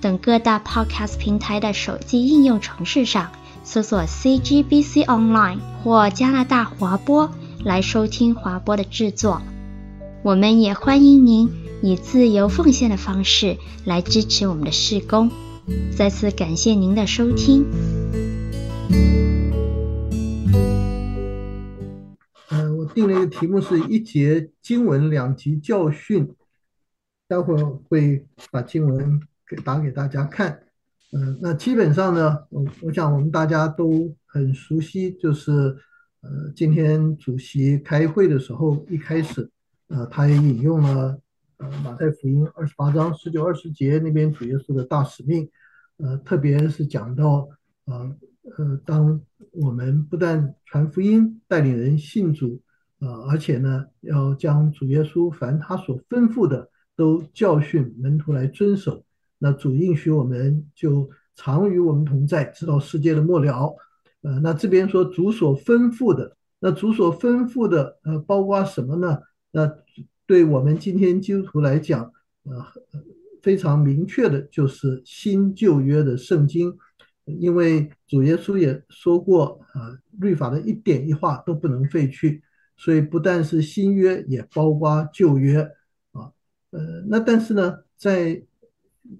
[0.00, 3.30] 等各大 Podcast 平台的手机应用程式上
[3.64, 7.30] 搜索 CGBC Online 或加拿大华播
[7.64, 9.42] 来收听华播的制作。
[10.22, 11.50] 我们也欢迎您
[11.82, 15.30] 以自由奉献的方式来支持我们的事工。
[15.96, 17.64] 再次感谢您的收听。
[22.48, 26.34] 呃，我定了一个题目是一节经文两集教训，
[27.26, 30.50] 待会儿会把经文给打给大家看。
[31.12, 35.52] 呃，那基本上呢，我我想我们大家都很熟悉，就是
[36.20, 39.50] 呃，今天主席开会的时候一开始，
[39.88, 41.20] 呃，他也引用了。
[41.58, 45.48] 呃，马太福音二十八章十九二十节那边主耶稣的大使命，
[45.96, 47.48] 呃，特别是讲到，
[47.86, 48.14] 呃
[48.58, 49.18] 呃，当
[49.52, 52.60] 我们不但传福音，带领人信主，
[52.98, 59.05] 呃，而且呢，要将主耶稣凡他所吩咐的都教训门徒来遵守，
[59.38, 63.76] 那主应许我们就常与我们同在，直到世界的末了。
[64.22, 69.18] 呃，那这边说主所吩咐的，那主所吩咐的，呃，包括什么呢？
[69.52, 69.72] 那
[70.26, 72.12] 对我们今天基督徒来讲，
[72.44, 72.64] 呃，
[73.42, 76.76] 非常明确的就是新旧约的圣经，
[77.24, 82.42] 因为主耶稣也说过，呃，律法的一点一画都不能废去，
[82.76, 85.60] 所以不但是新约，也包括旧约
[86.12, 86.32] 啊，
[86.70, 88.42] 呃，那但是呢，在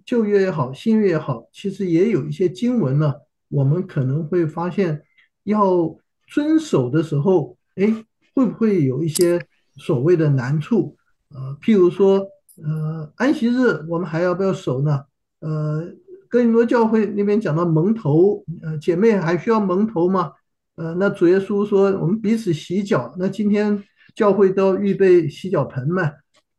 [0.05, 3.15] 旧约也好，新约也好，其实也有一些经文呢，
[3.49, 5.03] 我们可能会发现，
[5.45, 8.05] 要遵守的时候，哎，
[8.35, 9.45] 会不会有一些
[9.77, 10.97] 所谓的难处？
[11.31, 12.27] 呃，譬如说，
[12.63, 15.05] 呃，安息日我们还要不要守呢？
[15.41, 15.85] 呃，
[16.29, 20.33] 哥林多教会那边讲到蒙头，呃，姐妹还需要蒙头吗？
[20.77, 23.83] 呃，那主耶稣说我们彼此洗脚，那今天
[24.15, 26.11] 教会都要预备洗脚盆嘛？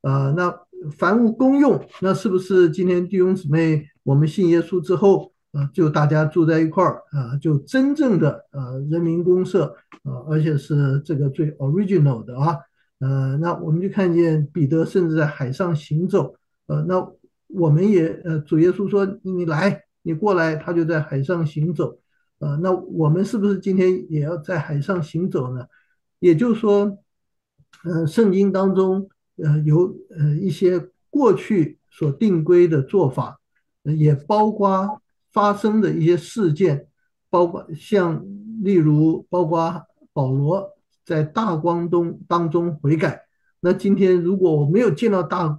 [0.02, 0.54] 呃，那
[0.92, 12.58] 凡物公用，那是不是今天弟兄姊妹我们信耶稣之后，呃，就大家住在一块儿，啊、就真正的呃人民公社，呃，而且是这个最 original 的啊。
[13.00, 16.36] 呃，那我们就看见彼得甚至在海上行走。
[16.68, 17.08] 呃，那
[17.48, 22.00] 我们也呃，主耶稣说你来，你过来，他就在海上行走。
[22.40, 25.66] 呃，那我们是不是今天也要在海上行走呢？
[26.20, 26.98] 也就是说，
[27.84, 29.10] 呃，圣经当中
[29.44, 33.40] 呃有呃一些过去所定规的做法，
[33.84, 36.88] 也包括发生的一些事件，
[37.30, 38.26] 包括像
[38.64, 40.74] 例如包括保罗。
[41.08, 43.22] 在大光中当中悔改，
[43.62, 45.58] 那今天如果我没有见到大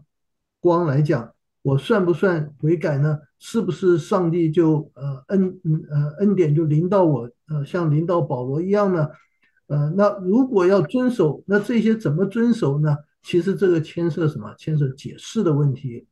[0.60, 3.18] 光来讲，我算不算悔改呢？
[3.38, 5.58] 是不是上帝就呃恩
[5.90, 9.08] 呃恩典就临到我呃像临到保罗一样呢？
[9.68, 12.94] 呃，那如果要遵守，那这些怎么遵守呢？
[13.22, 14.54] 其实这个牵涉什么？
[14.56, 16.06] 牵涉解释的问题。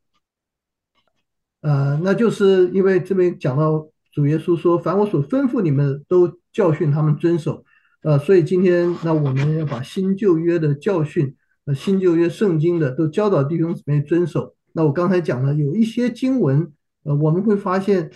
[1.61, 7.65] 呃，那就是因为这边讲到主耶稣说：“凡我所吩咐你们，都教训他们遵守。”
[8.03, 11.35] 呃，所以今天那我们要把新旧约的教训，
[11.65, 14.55] 呃，新旧约圣经的都教导弟兄姊妹遵守。
[14.73, 16.71] 那我刚才讲了，有一些经文，
[17.03, 18.11] 呃，我们会发现，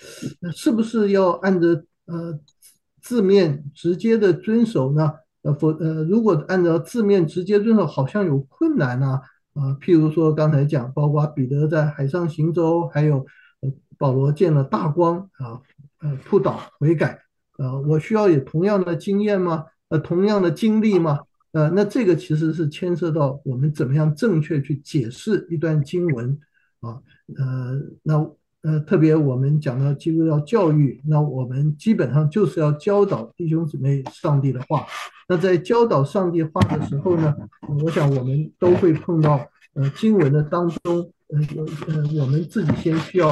[0.55, 2.39] 是不是要按着呃
[3.01, 5.11] 字面直接的遵守呢？
[5.43, 9.19] 呃，否，呃，如果按照字面直接遵守，好像有困难呢。
[9.53, 13.25] 啊，呃，譬如说刚才讲，包括彼得在海上行走，还有
[13.97, 15.59] 保罗见了大光啊，
[16.01, 17.19] 呃，扑倒悔改。
[17.57, 19.65] 呃，我需要有同样的经验吗？
[19.89, 21.19] 呃，同样的经历吗？
[21.51, 26.39] 呃，那这个其实是牵涉到我们怎么样正确去解释一段经文
[26.79, 27.01] 啊。
[27.37, 28.31] 呃，那
[28.63, 34.85] 呃，特别我们讲到基督教教育，那我们基本上就是要教导弟兄姊妹上帝的话。
[35.27, 37.35] 那在教导上帝话的时候呢，
[37.83, 41.39] 我想我们都会碰到呃经文的当中，呃
[41.87, 43.29] 呃，我们自己先需要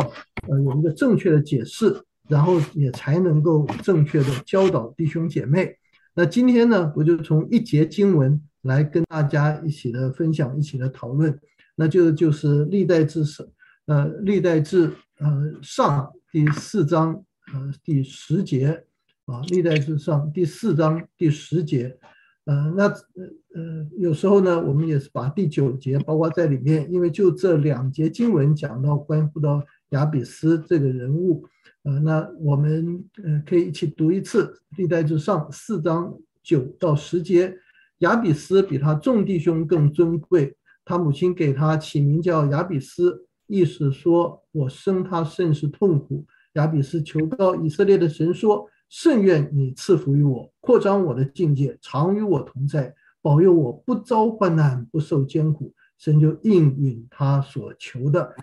[0.48, 2.02] 呃有一个正确的解释。
[2.30, 5.76] 然后也才能够正确的教导弟兄姐妹。
[6.14, 11.40] 那今天呢，我就从一节经文来跟大家一起的分享，一起的讨论。
[11.76, 13.48] 那就就是历代志上，
[13.88, 17.24] 呃，历代志呃上第四章
[17.54, 18.86] 呃第十节
[19.25, 21.98] 啊，历代志上第四章第十节。
[22.45, 31.45] 呃，那呃有时候呢，我们也是把第九节包括在里面，因为就这两节经文讲到关乎到雅比斯这个人物。
[31.83, 34.45] 呃，那我们呃可以一起读一次
[34.77, 37.56] 《历代志上》四章九到十节。
[38.00, 40.56] 雅比斯比他众弟兄更尊贵，
[40.86, 46.25] 他母亲给他起名叫雅比斯，意思说我生他甚是痛苦。
[46.54, 58.34] 雅比斯求告以色列的神说：“甚愿你赐福于我，扩张我的境界，常与我同在，保佑我不遭患难，不受艰苦。”神就应允他所求的。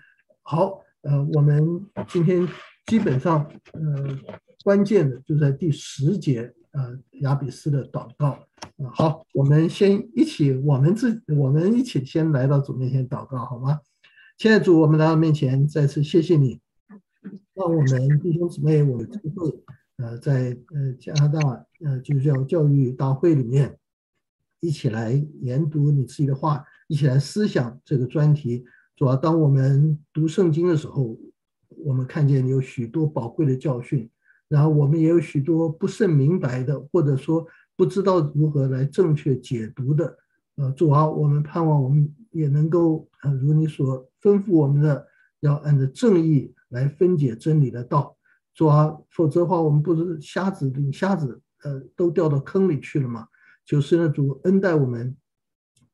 [0.43, 2.47] 好，呃，我们今天
[2.85, 4.17] 基本上呃
[4.63, 8.37] 关键的就在第十节，呃，雅比斯的祷告。
[8.77, 13.79] 啊，好，我们先一起，我们自我们一起先来到主面前祷告，好吗？
[14.37, 16.61] 亲爱的主，我们来到面前，再次谢谢你，
[17.55, 19.63] 让我们弟兄姊妹，我们机会，
[19.97, 23.79] 呃，在呃加拿大呃基督教教育大会里面，
[24.59, 25.11] 一起来
[25.41, 28.63] 研读你自己的话，一起来思想这个专题。
[28.95, 31.17] 主要当我们读圣经的时候，
[31.69, 34.07] 我们看见有许多宝贵的教训，
[34.47, 37.47] 然后我们也有许多不甚明白的，或者说。
[37.75, 40.17] 不知道如何来正确解读的，
[40.55, 45.07] 呃，主啊，我们盼望我们也能够，呃，如你所吩咐我们的，
[45.39, 48.17] 要按照正义来分解真理的道，
[48.53, 53.25] 主啊，否则的话，我们不是瞎子领瞎子，呃，都掉到坑里去了吗？
[53.65, 55.15] 就是呢，主恩待我们，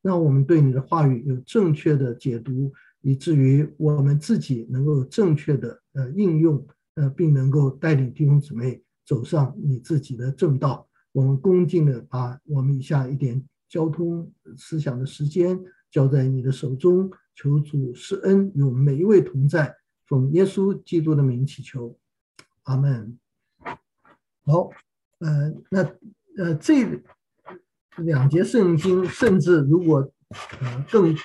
[0.01, 6.65] 让我们对你的话语有正确的解读，以至于我们自己能够正确的呃应用，
[6.95, 10.87] 呃，并能够带领弟兄姊妹走上你自己的正道。
[11.11, 15.59] 我们恭敬的把我们以下一点交通思想的时间
[15.93, 21.95] 交在你的手中，求主施恩，与每一位同在，奉耶稣基督的名祈求，
[22.63, 23.17] 阿门。
[24.43, 24.71] 好，
[25.19, 25.83] 呃，那
[26.37, 27.01] 呃这
[27.97, 30.11] 两节圣经，甚至如果
[30.59, 31.15] 呃更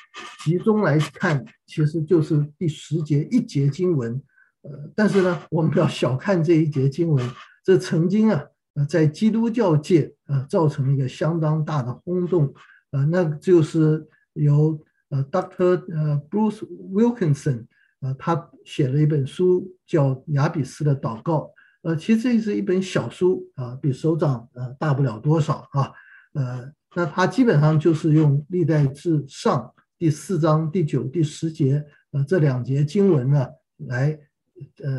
[0.44, 4.23] 集中来看，其实就是第十节一节经文，
[4.61, 7.26] 呃，但是呢，我们不要小看这一节经文，
[7.65, 8.44] 这曾经啊。
[8.88, 12.55] 在基督教界，呃，造成了一个相当大的轰动，
[12.93, 14.06] 呃，那就是
[14.43, 14.79] 由
[15.11, 15.85] 呃，Dr.
[15.94, 17.67] 呃，Bruce Wilkinson，
[18.00, 21.38] 呃，他写了一本书叫《雅比斯的祷告》，
[21.82, 25.93] 呃，其实这是一本小书啊，比手掌呃大不了多少啊，
[26.35, 33.46] 呃，那他基本上就是用历代志上第四章第九、第十节，呃，这两节经文呢，
[33.87, 34.19] 来，
[34.82, 34.91] 呃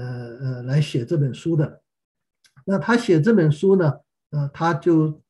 [0.41, 1.81] 呃，来写这本书的。
[2.65, 3.93] 那他写这本书呢，
[4.31, 5.21] 呃，他就，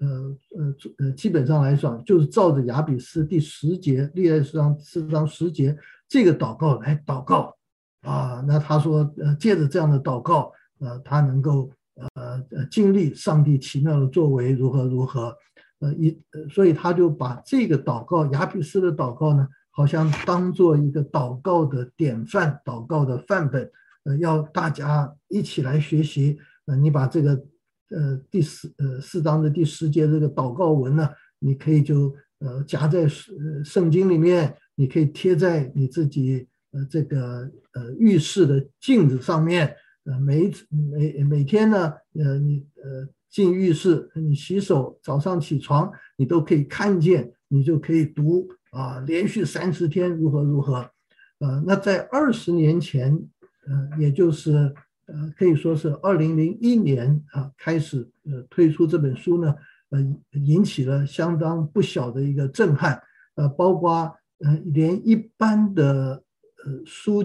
[0.00, 5.76] 呃呃呃，基本上来讲，就是照着雅比斯第十节，历代志上四章十节
[6.08, 7.56] 这个祷告来祷告，
[8.02, 11.70] 啊，那他说，呃，借着这样的祷告，呃，他能够，
[12.14, 15.36] 呃呃，经历上帝奇妙的作为，如何如何，
[15.80, 16.18] 呃，一，
[16.50, 23.70] 所以他就把这个祷告，雅比斯的祷告呢，好像当做一个祷告的典范，祷告的范本，
[24.04, 26.38] 呃，要大家一起来学习。
[26.66, 27.42] 呃，你把这个，
[27.90, 31.08] 呃，第四呃四章的第十节这个祷告文呢，
[31.38, 39.74] 你可以就呃夹在圣圣经里面，你可以贴在你自己呃这个呃浴室的镜子上面，
[40.04, 50.90] 呃每每每天呢，呃你呃进浴室你洗手，早上起床你都可以看见，你就可以读啊，连续三十天如何如何，
[51.38, 53.12] 呃，那在二十年前，
[53.66, 54.74] 呃，也就是。
[55.08, 59.54] 呃，可以说是二零零一年啊开始呃推出这本书呢，
[59.88, 59.98] 呃
[60.32, 63.00] 引起了相当不小的一个震撼，
[63.36, 63.90] 呃，包括
[64.40, 66.22] 呃连一般的
[66.64, 67.24] 呃书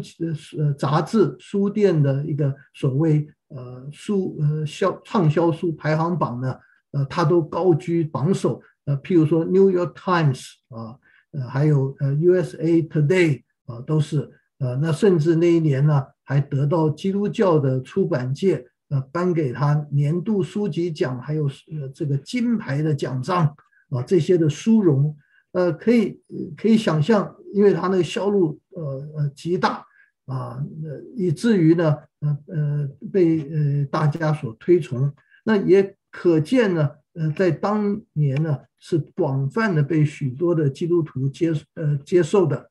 [0.58, 6.56] 呃杂志书店的一个所谓呃书呃销畅销书排行榜呢，
[6.92, 10.98] 呃它都高居榜首，呃譬如说 New York Times 啊，
[11.32, 14.32] 呃还有呃 USA Today 啊都是，
[14.63, 16.01] 呃那甚至那一年呢。
[16.25, 23.46] 还得到基督教的出版界呃颁给他年度书籍奖，还有呃这个金牌的奖章
[23.89, 25.13] 啊这些的殊荣，
[25.51, 26.17] 呃可以
[26.55, 29.86] 可以想象，因为他那个销路呃呃极大
[30.27, 42.70] 啊，呃以至于呢呃呃被呃大家所推崇，那也可见呢呃在当年呢是广泛的被许多的基督徒接呃接受的。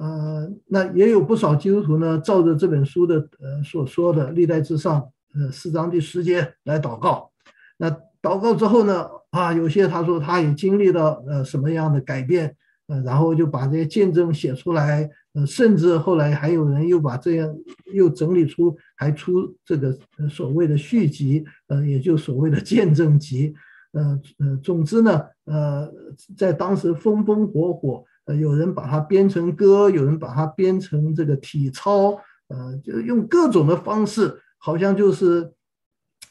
[0.00, 7.30] 呃，那也有不少基督徒呢，照着这本书的呃所说的历代之上呃四章第十节来祷告。
[7.76, 7.90] 那
[8.22, 17.54] 祷告之后呢，啊，有些他说他也经历了呃什么样的改变，呃，然后就把这些见证写出来，呃，甚至后来还有人又把这样
[17.92, 19.94] 又整理出，还出这个
[20.30, 23.54] 所谓的续集，呃，也就所谓的见证集，
[23.92, 25.92] 呃呃，总之呢，呃，
[26.38, 28.02] 在当时风风火火。
[28.26, 32.16] 有人把它编成歌，有人把它编成这个体操，
[32.48, 35.52] 呃，就用各种的方式，好像就是，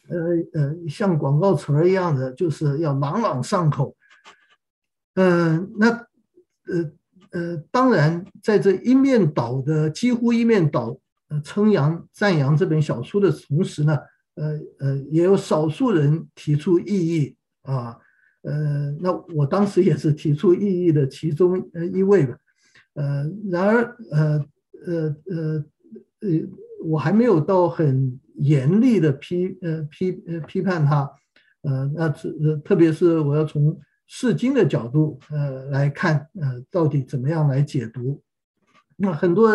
[0.08, 0.18] 呃
[0.54, 3.96] 呃，像广告词儿一样的，就是要朗朗上口。
[5.16, 6.92] 嗯、那呃
[7.32, 13.98] 呃，当然，在这一面倒的几乎一面倒呃称扬赞扬这本小书的同时呢，
[14.36, 17.98] 呃呃，也有少数人提出异议啊。
[18.42, 22.38] 呃，那我当时也是提出异议的其中呃一位吧。
[22.94, 24.46] 呃，然而呃
[24.86, 25.66] 呃呃
[26.22, 26.30] 呃，
[26.84, 31.10] 我还没有到很严厉的批呃批呃批判他。
[31.62, 33.78] 呃，那呃特别是我要从
[34.08, 38.24] 释经的角度呃来看呃到底怎么样来解读。
[38.96, 39.50] 那很多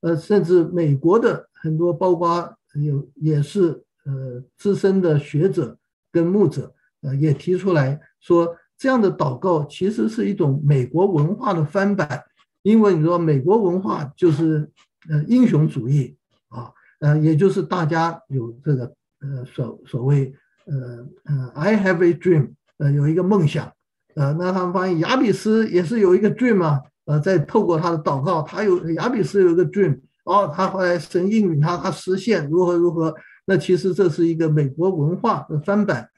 [0.00, 5.78] 呃甚至美国的很多包括有也是呃资深的学者
[6.10, 8.00] 跟牧者呃也提出来。
[8.20, 12.22] 说这样的祷告其实是一种美国文化的翻版，
[12.62, 14.70] 因为你说美国文化就是
[15.08, 16.16] 呃英雄主义
[16.48, 18.84] 啊，呃也就是大家有这个
[19.20, 20.34] 呃所所谓
[20.66, 23.70] 呃呃 I have a dream，呃有一个梦想，
[24.14, 33.14] 呃那他们发现亚比斯也是有一个 dream 啊，呃在透过他的祷告，他有亚比斯有一个 dream，哦他后来神应允他，他实现如何如何，
[33.44, 36.08] 那其实这是一个美国文化的翻版。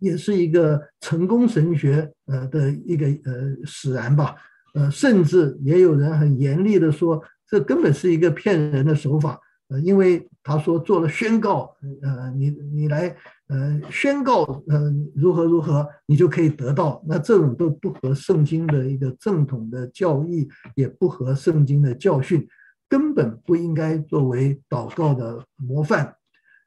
[0.00, 4.34] 也是一个成功神学呃的一个呃使然吧，
[4.74, 9.38] 呃，甚至也有人很严厉的说，这根本是一个骗人的手法，
[9.68, 13.16] 呃，因为他说做了宣告，呃，你你来
[13.48, 22.46] 呃宣告呃如何如何，你就可以得到，那这种都不合圣经的一个正统的教义，也不合圣经的教训，
[22.88, 26.14] 根本不应该作为祷告的模范。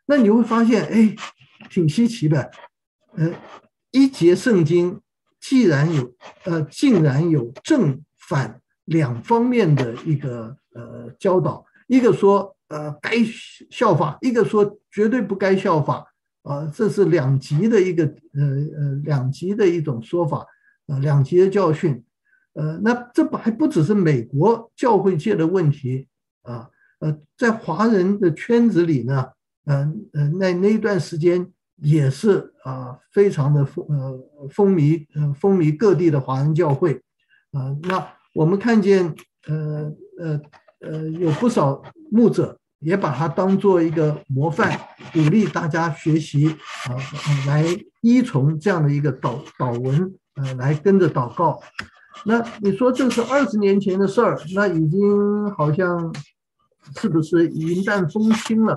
[0.06, 1.16] 那你会发现，哎，
[1.70, 2.50] 挺稀奇的。
[3.16, 3.34] 呃，
[3.92, 5.02] 一节圣经
[5.40, 6.14] 既然有
[6.46, 13.18] 呃，竟然有正反两方面的一个呃教导，一个说呃该
[13.72, 16.06] 效法，一个说绝对不该效法，
[16.44, 18.44] 啊、这是两极的一个呃
[18.78, 20.46] 呃两极的一种说法，
[20.88, 22.04] 呃，两极的教训，
[22.54, 26.08] 呃，那这不还不只是美国教会界的问题
[26.44, 29.26] 啊，呃，在华人的圈子里呢，
[29.66, 31.52] 嗯、呃、呃，那那一段时间。
[31.82, 34.20] 也是啊，非常的风呃
[34.50, 36.94] 风靡呃风靡各地的华人教会
[37.52, 37.76] 啊。
[37.84, 39.16] 那我们看见
[39.48, 40.42] 呃呃
[40.82, 41.82] 呃有不少
[42.12, 44.80] 牧者也把它当做一个模范，
[45.14, 46.48] 鼓励大家学习
[46.88, 46.96] 啊，
[47.48, 47.66] 来
[48.02, 51.60] 依从这样的一个祷祷文呃，来跟着祷告。
[52.26, 56.14] 那你说这是二十年前的事儿，那已经好像。
[56.96, 58.76] 是不是云淡风轻了？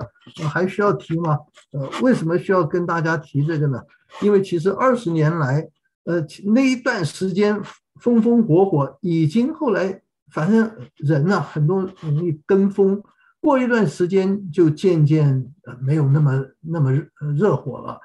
[0.49, 1.39] 还需要提吗？
[1.71, 3.81] 呃，为什么需要跟大家提这个呢？
[4.21, 5.67] 因为其实二十年来，
[6.03, 7.59] 呃，那一段时间
[7.99, 10.01] 风风火火，已经后来
[10.31, 13.01] 反正人啊，很多容易跟风，
[13.41, 16.91] 过一段时间就渐渐呃没有那么那么
[17.35, 17.99] 热火了。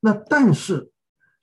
[0.00, 0.90] 那但是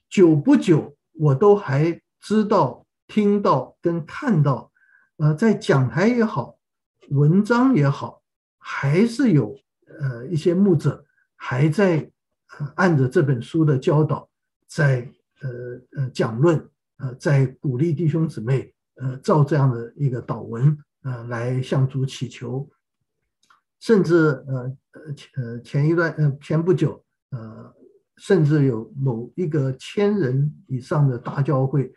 [0.09, 4.71] 久不久，我都还知道、听到跟看到，
[5.17, 6.58] 呃，在讲台也好。
[7.09, 8.21] 文章也好，
[8.57, 9.57] 还是有
[9.99, 11.03] 呃一些牧者
[11.35, 12.09] 还在
[12.75, 14.29] 按着这本书的教导
[14.67, 15.09] 在
[15.41, 15.49] 呃
[15.97, 22.69] 呃讲论呃在鼓励弟兄姊妹呃照这样的一个祷文呃来向主祈求，
[23.79, 24.15] 甚至
[24.47, 27.73] 呃呃前前一段呃前不久呃
[28.17, 31.91] 甚至有某一个千人以上的大教会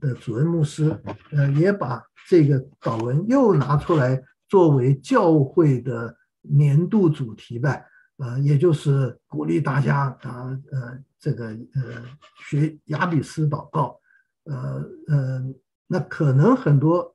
[0.00, 0.90] 的主任牧师
[1.30, 4.22] 呃也把这个祷文又拿出来。
[4.48, 7.78] 作为教会的年度主题吧，
[8.16, 12.02] 呃，也就是鼓励大家啊，呃，这个呃，
[12.48, 14.00] 学亚比斯祷告，
[14.44, 15.54] 呃呃，
[15.86, 17.14] 那可能很多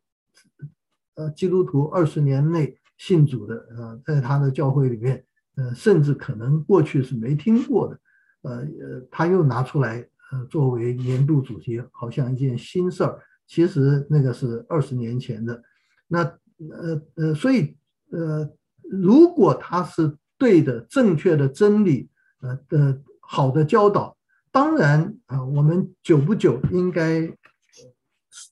[1.16, 5.25] 呃基督徒二十年内信主的，呃，在他的教会里面，
[5.56, 8.00] 呃，甚至可能过去是没听过的，
[8.44, 15.63] 呃呃，他又拿出来呃作为年度主题，好像一件新事儿，其实那个是二十年前的，
[16.08, 16.38] 那。
[16.72, 17.75] 呃呃，所以
[18.12, 18.50] 呃，
[18.89, 22.10] 如果他是对的、正确的真理，
[22.41, 24.15] 呃的好的教导，
[24.51, 27.32] 当然啊、我们久不久应该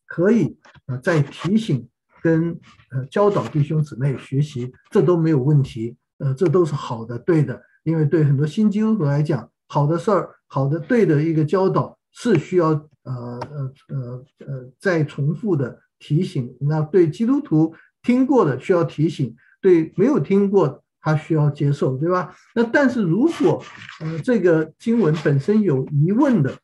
[0.08, 1.88] 可以呃再提醒
[2.24, 2.58] 跟
[2.92, 12.70] 呃教导弟兄姊妹学习，这都没有问题，呃，这都是好的、对的，因为对很多新基督徒来讲，好的事儿、好的、对的一个教导是需要
[13.04, 17.76] 呃呃呃呃再重复的提醒，那对基督徒。
[18.04, 22.36] 听过的需要提醒，对没有听过他需要接受，对吧？
[22.56, 23.64] 那但是如果
[24.02, 26.56] 呃这个经文本身有疑问的，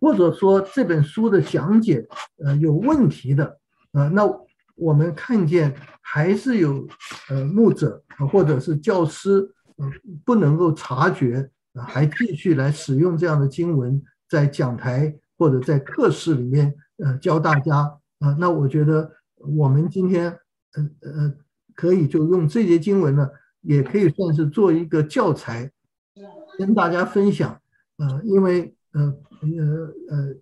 [0.00, 2.06] 或者说这本书的讲解
[2.44, 3.58] 呃有问题的，
[3.92, 4.22] 呃那
[4.74, 6.86] 我们看见还是有
[7.30, 9.90] 呃牧者或者是教师呃
[10.24, 11.50] 不能够察觉，
[11.86, 17.76] 还继续来使用这样的经文在讲台或者在课室里面呃教大家
[18.18, 20.38] 啊，那我觉得我们今天
[20.74, 21.34] 呃呃
[21.74, 23.28] 可以就用这节经文呢，
[23.60, 25.70] 也可以算是做一个教材
[26.58, 27.60] 跟大家分享
[27.98, 29.02] 呃，因为呃
[29.40, 30.36] 呃呃。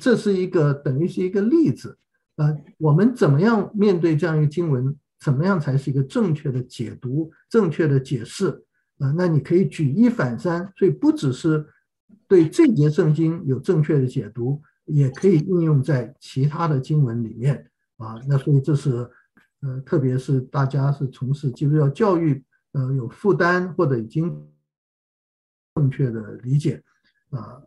[0.00, 1.98] 这是一个等于是一个例子，
[2.36, 8.48] 呃，我们怎么样面对这样一个经文，怎么样才是一个正确的解读、正确的解释？
[8.96, 11.66] 啊、呃，那你可以举一反三，所以不只是
[12.26, 18.18] 对这节圣经有正确的解读，也可以应用在其他的经文里面啊。
[18.26, 19.06] 那所以这是
[19.64, 24.46] 呃，特别是大家是从事基督教教育，呃，有负担或者已经
[25.74, 26.82] 正确的理解
[27.30, 27.62] 啊。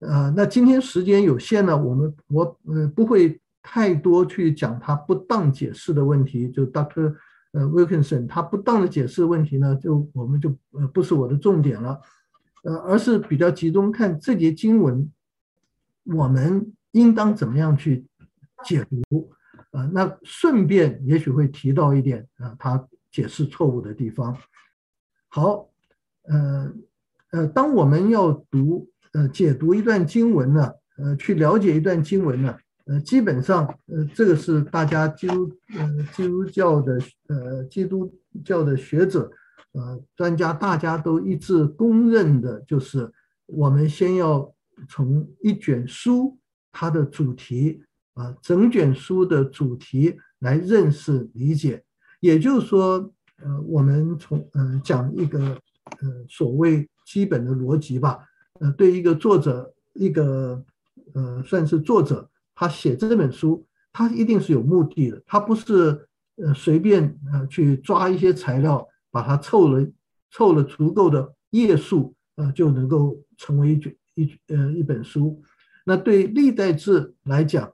[0.00, 7.14] 呃，那今天时间有限呢，我们我呃不会太多去讲他不当解释的问题，就 Dr.
[7.52, 12.00] 呃 Wilkinson 他不当的解释问题呢，就我们就呃不是我的重点了，
[12.64, 15.10] 呃，而是比较集中看这节经文，
[16.04, 18.06] 我们应当怎么样去
[18.64, 19.30] 解读
[19.70, 24.36] 啊，那顺便也许会提到一点啊，他解释错误的地方。
[25.28, 25.68] 好，
[26.22, 26.72] 呃
[27.30, 28.88] 呃，当我们要读。
[29.12, 39.32] 呃，解读一段经文呢，呃，去了解一段经文呢，呃，基本上，呃，这个是大家基督呃基督教的呃基督教的学者，
[39.72, 43.10] 呃，专家大家都一致公认的，就是
[43.46, 44.54] 我们先要
[44.90, 46.38] 从一卷书
[46.70, 47.82] 它的主题
[48.18, 51.84] 啊，整卷书的主题来认识理解，
[52.18, 55.38] 也就是说，呃，我们从呃讲一个
[56.00, 58.18] 呃所谓基本的逻辑吧。
[58.60, 60.60] 呃，对一个作者，一个
[61.14, 66.08] 呃，算是作者，他写这本书，他一定是有目的的，他不是
[66.42, 69.88] 呃随便呃去抓一些材料，把它凑了
[70.32, 75.40] 凑了足够的页数，呃就能够成为一卷一呃一本书。
[75.84, 77.72] 那对历代志来讲，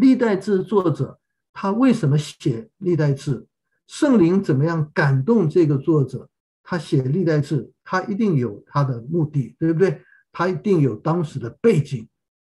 [0.00, 1.20] 历代志作者
[1.52, 3.46] 他为什么写历代志？
[3.86, 6.28] 圣灵怎么样感动这个作者？
[6.62, 10.00] 他写历代志，他一定有他的目的，对不对？
[10.32, 12.08] 他一定有当时的背景，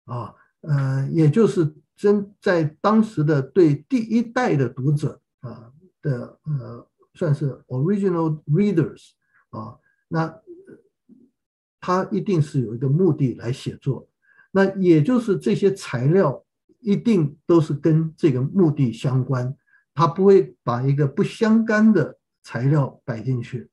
[0.05, 9.09] 啊，呃，也就是真在当时的对第一代的读者啊的呃，算是 original readers
[9.49, 9.75] 啊，
[10.07, 10.33] 那
[11.81, 14.07] 他一定是有一个目的来写作，
[14.51, 16.44] 那也就是这些材料
[16.85, 19.53] 一定都是跟这个目的相关，
[19.95, 23.69] 他不会把一个不相干的材料摆进去。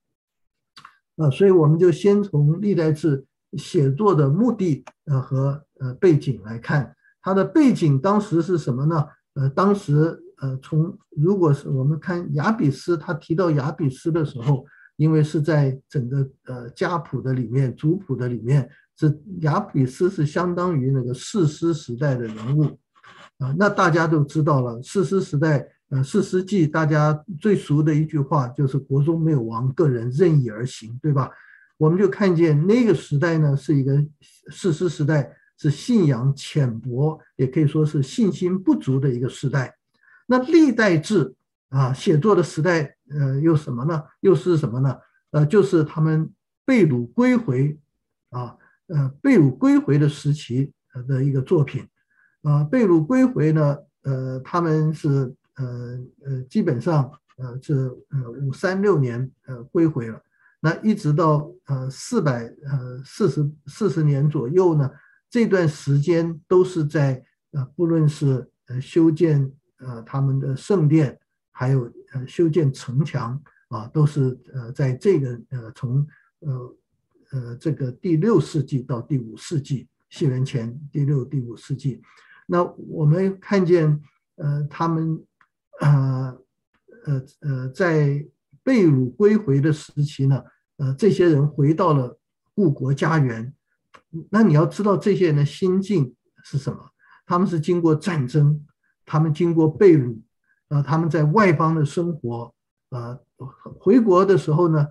[1.17, 3.27] 啊，所以我们就先从历代志
[3.59, 9.05] 写作的目的呃和呃背景来看，它的背景当时是什么呢？
[9.35, 14.65] 呃，当时呃从如果是我们看雅比斯，他提到雅比斯的时候，
[14.97, 22.79] 因为是在整个呃家谱的里面、族谱的里面，是雅比斯是相当于那个士师时代的人物
[23.43, 25.69] 啊，那大家都知道了，四师时代。
[25.89, 31.31] 呃，四师记大家最熟的一句话就是“国中没有王，个人任意而行”，对吧？
[31.77, 34.03] 我们就看见那个时代呢，是一个
[34.51, 39.77] 四师时代，是信仰浅薄，也可以说是信心不足的一个时代。
[40.27, 41.35] 那历代志
[41.69, 44.03] 啊，写作的时代，呃，又什么呢？
[44.21, 44.97] 又是什么呢？
[45.33, 46.33] 呃，就是他们
[46.65, 47.79] 被掳归回
[48.31, 50.73] 啊，呃，被掳归回的时期
[51.07, 51.87] 的一个作品
[52.43, 55.35] 啊，被掳归回呢，呃，他们是。
[55.57, 57.75] 呃呃，基本上呃是
[58.09, 60.19] 呃五三六年呃归回了，
[60.61, 64.91] 那一直到呃四百呃四十四十年左右呢，
[65.29, 76.07] 这段时间都是在呃不论是呃修建呃他们的圣殿，还有呃修建城墙啊，都是呃在这个呃从
[76.41, 76.77] 呃
[77.33, 82.01] 呃这个第六世纪到第五世纪，西元前第六第五世纪，
[82.53, 84.01] 那我们看见
[84.37, 85.25] 呃他们。
[85.81, 86.39] 呃
[87.07, 88.25] 呃呃，在
[88.63, 90.41] 被掳归回的时期呢，
[90.77, 92.17] 呃，这些人回到了
[92.55, 93.53] 故国家园。
[94.31, 96.79] 那你要知道这些人的心境是什么？
[97.27, 98.65] 他们是经过战争，
[99.05, 100.21] 他们经过被掳，
[100.69, 102.55] 呃，他们在外邦的生活，
[102.91, 103.19] 呃，
[103.81, 104.87] 回国的时候呢，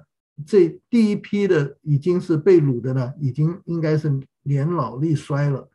[0.46, 4.12] 这第一批的已经是被掳的呢，已经应该是
[4.44, 5.70] 年老力衰了，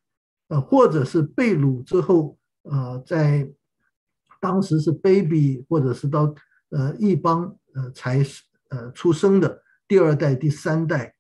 [0.49, 3.51] 呃，或者是被掳之后，呃，在。
[4.39, 6.33] 当时是 baby，或者是到
[6.69, 8.23] 呃异邦呃才
[8.69, 11.15] 呃出生的第二代、第三代，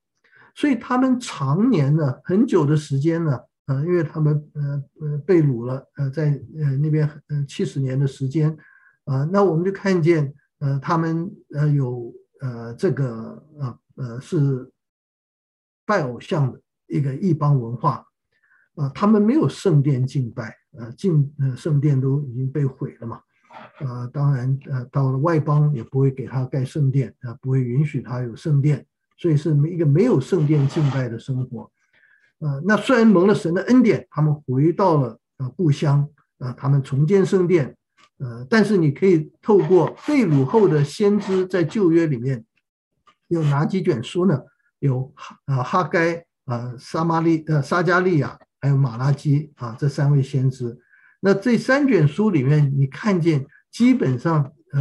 [0.55, 6.25] 所以他们常年呢很久的时间呢，呃，因为他们呃呃被掳了，呃在
[6.59, 8.57] 呃那边呃七十年的时间，
[9.07, 12.13] 啊，那我们就看见呃他们呃有
[12.43, 14.71] 呃这个呃呃是
[15.87, 18.07] 拜偶像的一个异邦文化
[18.77, 23.21] 啊，他们没有圣殿敬拜，呃敬呃圣殿都已经被毁了嘛。
[23.81, 28.85] 呃，当然，呃，到了外邦也不会给他盖圣殿，啊、不会允许他有圣殿，
[29.17, 31.71] 所以是一个没有圣殿敬拜的生活。
[32.39, 36.07] 呃，那虽然蒙了神的恩典，他们回到了呃故乡，
[36.39, 37.75] 啊、他们重建圣殿，
[38.19, 42.45] 呃，但是你可以透过被掳后的先知在旧约里面
[43.29, 44.39] 有哪几卷书呢？
[44.81, 45.11] 有
[45.47, 50.77] 啊哈该啊撒玛利呃撒迦利亚还有马拉基啊这三位先知。
[51.21, 54.81] 那这三卷书里面，你看见基本上，呃，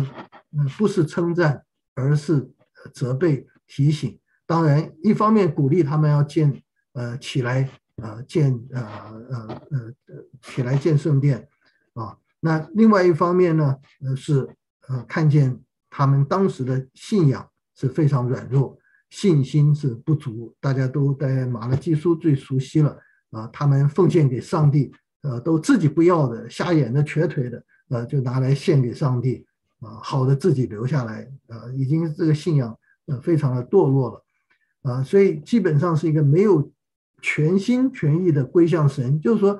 [0.58, 2.52] 呃，不是称赞，而是
[2.96, 4.20] 责备、提醒。
[4.48, 8.82] 当然，一方面鼓励他们要建，呃，起来，呃，建，呃，
[9.30, 9.94] 呃，呃，
[10.42, 11.48] 起来建圣殿，
[11.94, 12.18] 啊。
[12.40, 14.50] 那另外一方面呢，呃，是，
[14.88, 18.80] 呃，看见他们当时的信仰是非常软弱，
[19.12, 20.56] 信心是不足。
[20.60, 23.00] 大家都在马拉基书最熟悉了，
[23.36, 24.92] 啊，他们奉献给上帝。
[25.28, 29.44] 呃，都自己不要的，瞎眼的、瘸腿的，呃，就拿来献给上帝，
[29.80, 34.24] 啊，好的自己留下来，呃，已经这个信仰呃非常的堕落了，
[34.84, 36.72] 啊，所以基本上是一个没有
[37.24, 39.60] 全心全意的归向神，就是说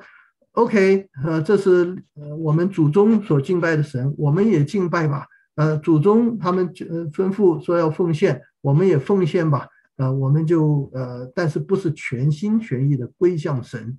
[0.52, 13.98] ，OK，呃，这是呃我们祖宗所敬拜的神，我们也敬拜吧，呃，祖宗他们呃吩咐说要奉献，我们也奉献吧，呃，我们就呃，但是不是全心全意的归向神。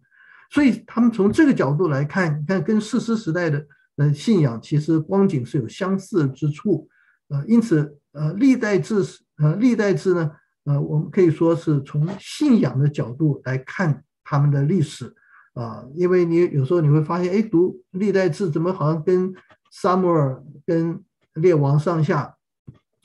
[0.50, 6.88] 所以他们从这个角度来看，你看跟士师时代的呃信仰其实光景是有相似之处，
[7.28, 9.02] 呃，因此呃历代志
[9.38, 10.30] 呃历代志呢，
[10.64, 15.12] 呃我们可以说是从信仰的角度来看他们的历史
[15.54, 19.34] 啊，因为你有时候你会发现，哎，读历代志怎么好像跟
[19.70, 21.02] 撒母耳跟
[21.34, 22.34] 列王上下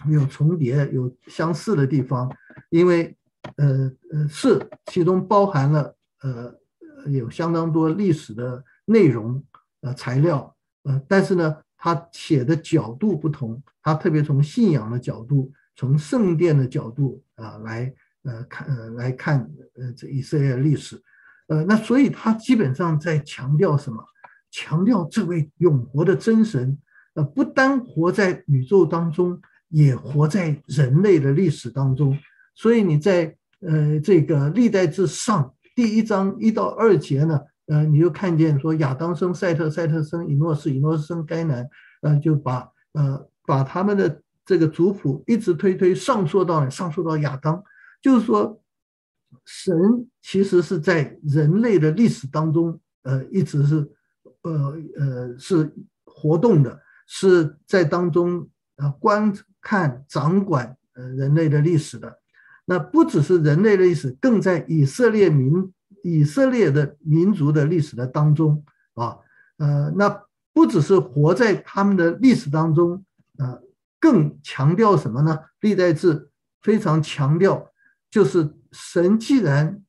[0.10, 2.32] 有重叠、有相似的地方，
[2.72, 3.16] 因为
[3.58, 6.60] 呃呃是其中包含了呃。
[7.08, 9.44] 有相当多历史的内容，
[9.82, 19.40] 呃，材料，呃，但是呢，他写的角度不同，他特别从信仰的角度，从圣殿的角度啊，来，呃，看，呃，来看，
[19.80, 21.02] 呃，这以色列历史，
[21.48, 24.06] 呃，那所以他基本上在强调什么？
[24.52, 26.78] 强调这位永活的真神，
[27.16, 32.16] 呃，不单活在宇宙当中，也活在人类的历史当中。
[32.54, 35.54] 所以你在，呃，这个历代志上。
[35.74, 41.68] 第一章一到二节呢，呃，你就看见说亚当生赛特，赛特生以诺斯，以诺斯生该南，
[42.02, 47.64] 呃，就把呃把他们的这个族谱一直推推上溯到上溯到亚当，
[48.02, 48.62] 就是说
[49.46, 49.74] 神
[50.22, 53.90] 其实是在人类的历史当中，呃，一直是
[54.42, 62.21] 呃呃是活动的，是在当中呃观看掌管呃人类的历史的。
[62.72, 65.74] 那不只是人类的历史，更在以色列民
[66.06, 69.18] 以色列的民族的历史的当中啊，
[69.58, 73.04] 呃，那不只是活在他们的历史当中，
[73.40, 73.62] 呃，
[74.00, 75.38] 更强调什么呢？
[75.60, 76.30] 历代志
[76.62, 77.74] 非常强调，
[78.10, 79.84] 就是神既然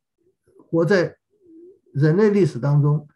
[0.69, 1.17] 活在
[1.95, 3.07] 人类历史当中，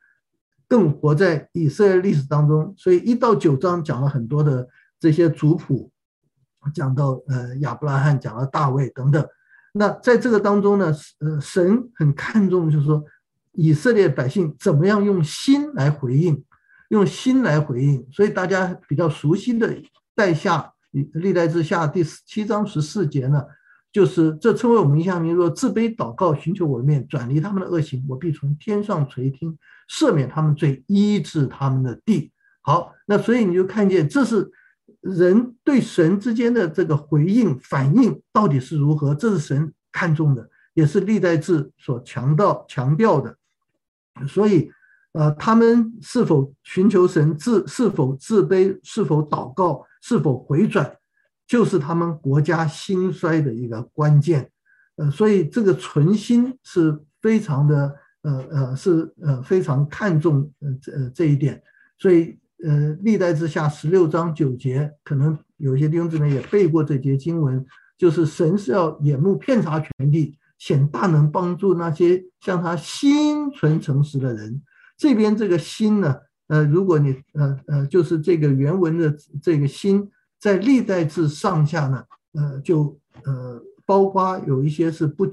[0.68, 4.68] 更活在以色列历史当中，所以一到九章讲了很多的
[5.00, 5.90] 这些族谱，
[6.72, 9.26] 讲到呃亚伯拉罕，讲到大卫等等。
[9.78, 13.04] 那在这个当中呢，呃，神很看重，就是说
[13.52, 16.44] 以色列百姓怎么样用心来回应，
[16.88, 18.06] 用心来回应。
[18.10, 19.76] 所以大家比较熟悉的
[20.14, 23.44] 代下历历代之下第十七章十四节呢，
[23.92, 29.58] 就是这称为我们异象民，若自卑祷告，寻求我的面，转离他们的恶行，我必从天上垂听，
[29.90, 32.32] 赦免他们罪，医治他们的地。
[32.62, 34.50] 好，那所以你就看见这是。
[35.14, 39.14] 人对神之间的这个回应反应到底是如何？
[39.14, 43.36] 这是神看重的，也是历代志所强调强调的。
[44.26, 44.70] 所以，
[45.12, 50.96] 呃，他们是否寻求神自，是否自卑，是否祷告，是否回转，
[51.46, 54.50] 就是他们国家兴衰的一个关键。
[54.96, 61.62] 呃，所以这个存心是非常的，呃呃，是呃非常看重呃这这一点。
[61.98, 62.38] 所以。
[62.64, 67.64] 呃，历代之下十六章九节，可能有些弟兄姊妹也背过这节经文，
[67.98, 74.62] 就是神是要眼目遍察全地，显大能帮助那些向他心存诚实的人。
[74.96, 76.16] 这边这个心呢，
[76.48, 85.28] 呃，如果你呃呃，就是这个原文的这个心，在历代志上下呢，呃，就呃，包括有一些是不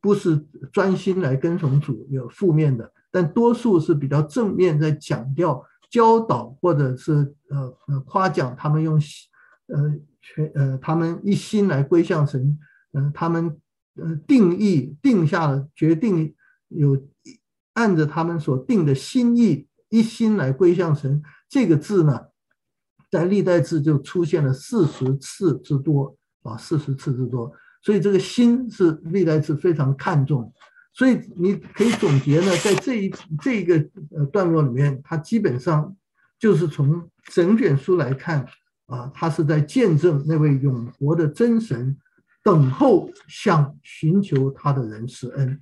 [0.00, 5.62] 不是专心来跟从主，有负面的，但多数是比较正面，在强调。
[5.92, 7.12] 教导或者是
[7.50, 8.94] 呃呃夸奖他们用
[9.66, 12.58] 呃全呃他们一心来归向神，
[12.92, 13.60] 嗯、呃，他们
[13.96, 16.34] 呃定义定下了决定
[16.68, 16.98] 有
[17.74, 22.18] 按着他们所定的心意一心来归向神这个字呢，
[23.10, 27.52] 在历代志就出现了四十次之多啊，四十次之多，
[27.82, 30.50] 所以这个心是历代志非常看重。
[30.92, 33.76] 所以你可以总结呢，在这一这一个
[34.14, 35.96] 呃段落里面，它基本上
[36.38, 38.46] 就是从整卷书来看
[38.86, 41.96] 啊，它是在见证那位永活的真神
[42.44, 45.60] 等候向寻求他的人施恩，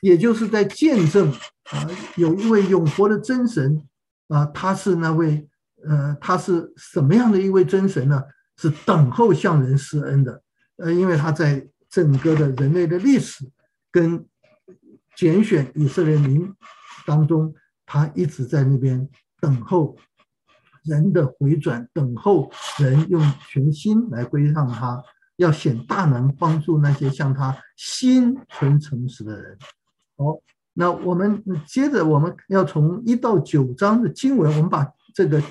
[0.00, 1.32] 也就是在见证
[1.70, 3.82] 啊，有一位永活的真神
[4.28, 5.48] 啊，他是那位
[5.84, 8.22] 呃，他是什么样的一位真神呢？
[8.56, 10.42] 是等候向人施恩的，
[10.76, 13.48] 呃，因为他在整个的人类的历史
[13.90, 14.26] 跟
[15.18, 16.54] 拣选以色列民
[17.04, 17.52] 当中，
[17.84, 19.08] 他一直在那边
[19.40, 19.96] 等候
[20.84, 25.02] 人的回转，等候人用全心来归向他，
[25.34, 29.58] 要显大能帮助那些向他心存诚实的人。
[30.16, 30.38] 好，
[30.72, 35.42] 那我们接着我们要从一到九章的经文，我们把这个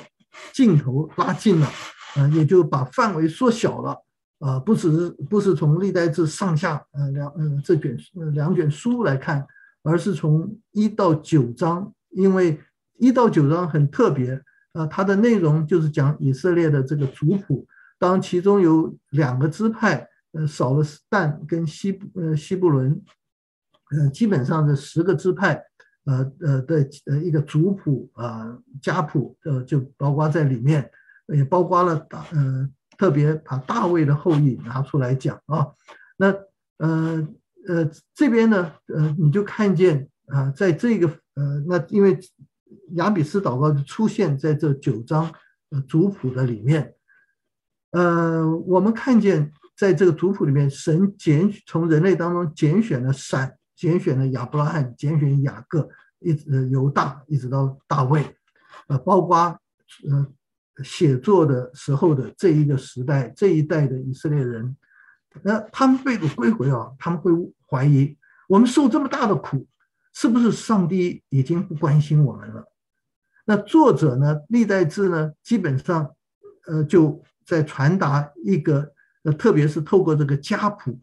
[0.54, 1.68] 镜头拉近了，
[2.16, 4.02] 啊，也就把范围缩小了。
[4.40, 7.98] 啊，不只是不是从历代志上下呃两呃这卷
[8.34, 9.46] 两卷书来看。
[9.88, 12.60] 而是从一到九章，因为
[13.00, 17.66] 一到九章很特别啊，它的内容就是讲以色列的这个族谱。
[17.98, 23.02] 当其中有两个支派，呃，少了但跟西呃西布伦，
[23.92, 25.64] 呃，基本上这十个支派，
[26.04, 30.92] 呃呃的呃一个族谱啊家谱，呃就包括在里面，
[31.34, 35.70] 也包括了大呃特别把大卫的后裔拿出来讲啊，
[36.18, 36.36] 那
[36.80, 37.26] 呃。
[37.68, 42.18] 呃，这边呢，呃，你就看见啊，在这个呃，那因为
[42.92, 45.30] 亚比斯祷告就出现在这九章
[45.72, 46.96] 呃族谱的里面，
[47.92, 58.24] 呃，我们看见在这个族谱里面，神拣从人类当中拣选了闪，拣选了亚伯拉罕，拣选雅各，一直犹大，一直到大卫，
[58.88, 59.38] 呃，包括
[60.08, 60.26] 呃
[60.86, 64.78] 写作的时候的这一个时代，这一代的以色列人。
[65.44, 67.32] 那他们被归回啊，他们会
[67.70, 69.68] 怀疑我们受这么大的苦，
[70.14, 72.64] 是不是上帝已经不关心我们了？
[73.46, 76.10] 那作者呢，历代志呢，基本上，
[76.68, 78.92] 呃，就在传达一个，
[79.24, 81.00] 呃，特别是透过这个家谱，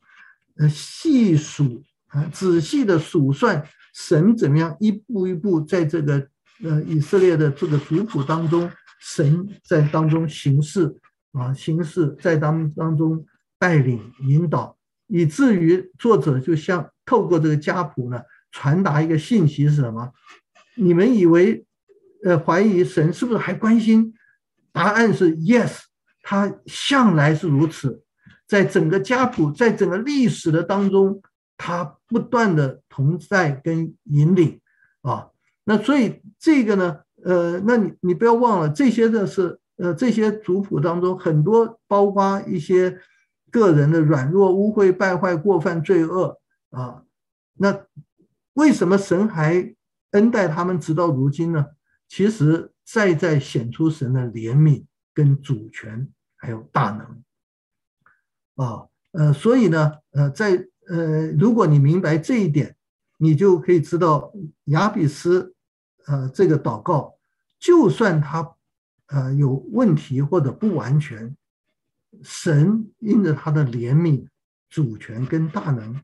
[0.57, 6.27] 呃，细数啊，仔细的数算神怎么样一步一步在这个
[6.63, 8.71] 呃以色列的这个族谱当中，
[9.01, 10.95] 神在当中行事
[11.33, 13.25] 啊，行事在当当中。
[13.65, 18.21] 带领引导，以至于作者就像透过这个家谱呢，
[18.53, 20.13] 传达一个信息是什么？
[20.75, 21.65] 你们以为，
[22.25, 24.13] 呃，怀疑神是不是还关心？
[24.71, 25.79] 答案是 yes，
[26.21, 28.03] 他向来是如此，
[28.47, 31.23] 在整个家谱，在整个历史的当中，
[31.57, 34.61] 他不断的同在跟引领
[35.01, 35.29] 啊。
[35.65, 43.01] 那所以这个呢，呃，那你你不要忘了，这些的是呃这些族谱当中很多包括一些。
[43.55, 46.41] 个人的软弱、污秽、败坏、过犯、罪恶
[46.71, 47.05] 啊，
[47.53, 47.87] 那
[48.55, 49.77] 为什么神还
[50.11, 51.65] 恩待他们直到如今呢？
[52.09, 58.89] 其实再在显出神的怜悯、跟主权，还有大能啊。
[59.13, 62.75] 呃，所以呢，呃，在呃，如果你明白这一点，
[63.19, 64.33] 你就可以知道
[64.65, 65.55] 亚比斯
[66.07, 67.15] 呃这个祷告，
[67.61, 68.57] 就算他
[69.07, 71.37] 呃有问题或者不完全。
[72.25, 74.27] 神因着他的怜悯、
[74.71, 75.95] 主权跟大能，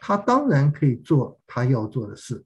[0.00, 2.44] 他当然可以做他要做的事。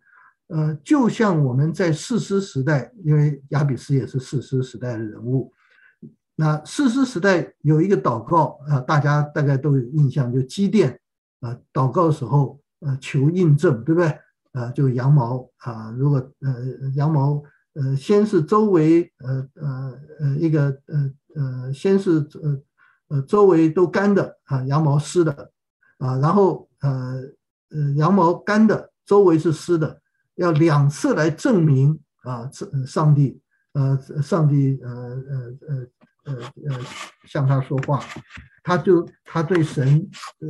[0.49, 5.53] 呃，就像我们在士师时代，因为亚比斯也是士师时代的人物。
[6.35, 10.99] 那士师时代有一个祷告啊，大家大概都有印象，就基甸
[11.41, 14.19] 啊，祷告的时候呃求印证，对不对？
[14.53, 17.43] 啊，就羊毛啊，如果呃羊毛
[17.75, 22.61] 呃先是周围呃呃呃一个呃呃先是呃。
[23.11, 25.53] 呃，周围都干的啊，羊毛湿的
[25.99, 27.21] 啊，然后呃
[27.71, 30.01] 呃，羊毛干的，周围是湿的，
[30.37, 33.41] 要两次来证明啊，上上帝
[33.73, 35.87] 呃，上帝呃呃呃
[36.25, 36.35] 呃
[36.71, 36.81] 呃
[37.27, 38.01] 向他说话，
[38.63, 40.09] 他就他对神
[40.41, 40.49] 呃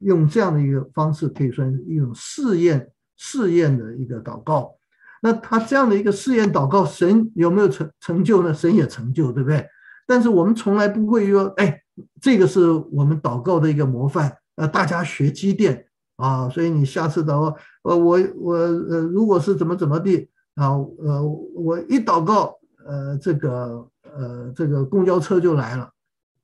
[0.00, 4.74] 用这样的一个方式，可以说一种试验试验的一个祷告。
[5.20, 8.54] 那他这样的一个试验祷告，神有没有成成就呢？
[8.54, 9.66] 神也成就，对不对？
[10.08, 11.82] 但是我们从来不会说，哎，
[12.18, 15.84] 这个是我们祷告的一个模范，呃，大家学基甸
[16.16, 21.22] 啊，所以你下次祷告，呃，我我呃，如果是怎么怎么地啊，呃，
[21.54, 25.90] 我一祷告，呃这个呃这个公交车就来了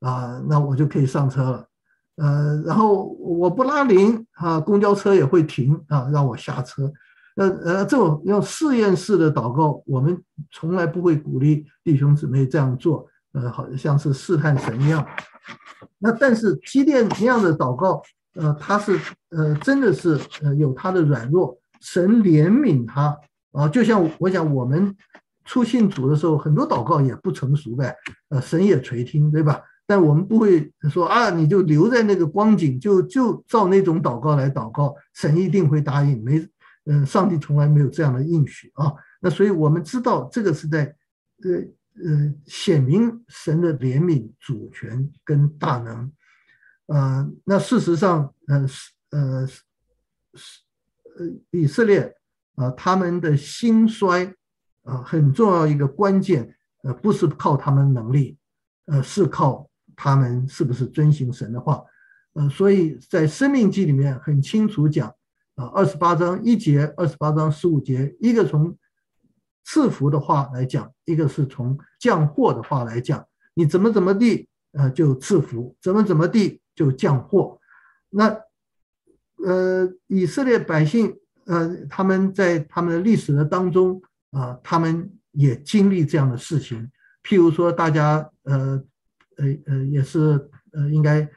[0.00, 1.66] 啊，那我就可以上车了。
[2.16, 6.92] 呃，然后我不拉铃啊，公交车也会停啊，让我下车。
[7.36, 10.22] 呃呃，这种用试验式的祷告，我们
[10.52, 13.08] 从来不会鼓励弟兄姊妹这样做。
[13.34, 15.06] 呃，好像是试探神一样。
[15.98, 18.02] 那但是基甸那样的祷告，
[18.34, 18.98] 呃，他是
[19.30, 23.16] 呃真的是呃有他的软弱，神怜悯他
[23.52, 23.68] 啊。
[23.68, 24.96] 就像我想我们
[25.44, 27.94] 初信主的时候，很多祷告也不成熟呗，
[28.30, 29.60] 呃，神也垂听，对吧？
[29.86, 36.24] 但我们不会说啊，你就留在那个光景，就就照那种祷告来祷告，神一定会答应。
[36.24, 36.48] 没，
[36.86, 38.94] 嗯、上帝从来没有这样的应许啊。
[39.20, 40.84] 那所以我们知道这个是在，
[41.42, 41.60] 呃
[41.94, 46.12] 呃，显明神的怜悯、主权跟大能。
[46.86, 48.66] 呃，那事实上，呃
[49.10, 49.48] 呃
[51.16, 52.14] 呃，以色列
[52.56, 54.34] 啊、他们的兴衰
[54.82, 58.36] 啊、很重要一个关键，呃，不是靠他们能力，
[58.86, 59.68] 呃，是靠。
[59.96, 61.80] 他们是不是遵行神的话？
[62.32, 65.08] 呃，所以在《生命记》里面很清楚讲，
[65.54, 68.76] 啊，二十八章一节，二十八章十五节，一个从
[69.64, 73.26] 赐福的话来讲，一个是从降祸的话来讲。
[73.54, 77.58] 你怎么怎么地，呃，就赐福；怎么怎么地，就降祸。
[78.10, 78.38] 那，
[79.44, 84.00] 呃，以色列百姓，呃，他们在他们的历史的当中，
[84.30, 86.90] 啊、他们也经历这样的事情。
[87.22, 88.82] 譬如说，大家，呃。
[89.36, 91.28] 呃呃，也是呃，应该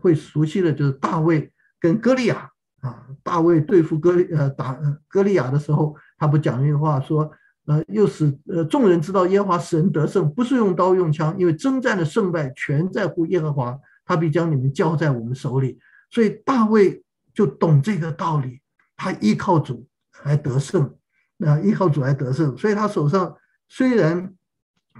[0.00, 2.48] 会熟悉的，就是大卫跟歌利亚
[2.80, 3.08] 啊。
[3.24, 7.28] 大卫对付歌利呃打歌利亚的时候，他不讲一句话说，
[7.66, 15.78] 呃，又使呃众人知道耶和华神得胜，不是用刀用枪，因为征战的胜败全在乎耶和华，他必将你们交在我们手里。
[16.10, 18.60] 所以大卫就懂这个道理，
[18.96, 19.86] 他依靠主
[20.24, 20.94] 来得胜，
[21.38, 22.56] 啊，依靠主来得胜。
[22.56, 23.34] 所以他手上
[23.68, 24.34] 虽然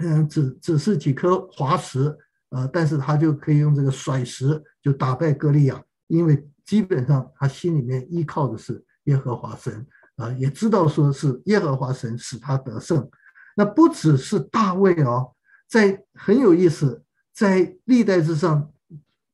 [0.00, 2.16] 嗯只只是几颗滑石。
[2.50, 9.84] 呃，但是他就可以用这个甩石就打败歌利亚，因为基本上他心里面依靠的是耶和华神
[10.16, 13.08] 啊、也知道说是耶和华神使他得胜。
[13.56, 15.32] 那不只是大卫哦，
[15.68, 18.70] 在很有意思，在历代志上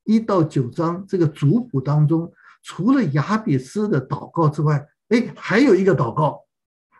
[0.03, 2.31] 一到九章这个族谱当中，
[2.63, 6.39] 除了亚比斯的祷告之外，哎，还有一个祷告，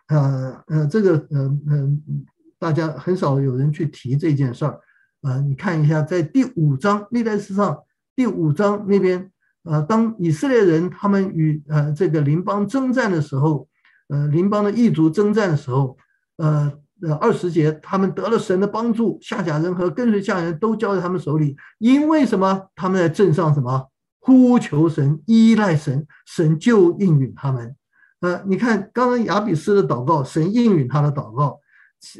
[0.08, 2.12] 呃呃，这个嗯嗯、呃，
[2.58, 4.80] 大家很少有人去提这件事儿。
[5.22, 7.78] 呃，你看一下，在第五章历代志上
[8.16, 9.30] 第五章那边，
[9.62, 13.68] 呃，当以色列人他们与呃这个邻邦征战的时候，
[14.12, 15.96] 呃，邻邦的异族征战的时候，
[16.36, 16.70] 呃
[17.00, 22.68] 呃二十节，他们得了神的帮助，下甲人和跟随下人都交在他们手里，因为什么？
[22.74, 23.88] 他们在镇上什么？
[24.20, 27.74] 呼求神，依赖神，神就应允他们。
[28.20, 31.58] 呃，你看刚刚亚比斯的祷告，神应允他的祷告。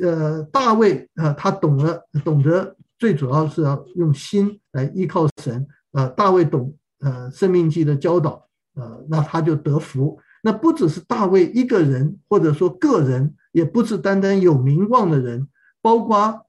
[0.00, 2.74] 呃，大卫、呃，他懂了，懂得。
[2.98, 10.16] 最主要是要用心来依靠神，呃，大卫懂呃《生命记》的教导，呃，那他就得福。
[10.42, 15.48] 那不只是大卫一个人，或者说个人，也不是单单有名望的人，
[15.80, 16.46] 包括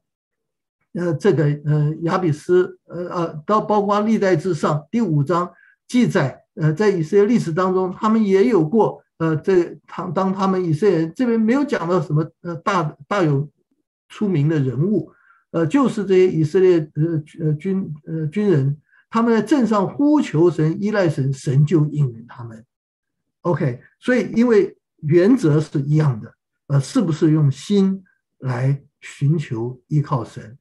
[0.93, 5.51] 呃这个呃亚比斯，呃呃，到包括历代志上第五章
[5.87, 13.47] 记载，呃，在以色列历史当中，他们也有过呃这当当他们以色列人这边没有讲到什么呃大大有
[14.09, 15.11] 出名的人物。
[15.51, 18.75] 呃，就是这些以色列呃呃军呃军人，
[19.11, 22.65] 他们在阵上呼求神，依赖神，神就应允他们。
[23.43, 26.33] OK，所以因为原则是一样的，
[26.67, 28.03] 呃，是不是用心
[28.39, 30.57] 来寻求依靠神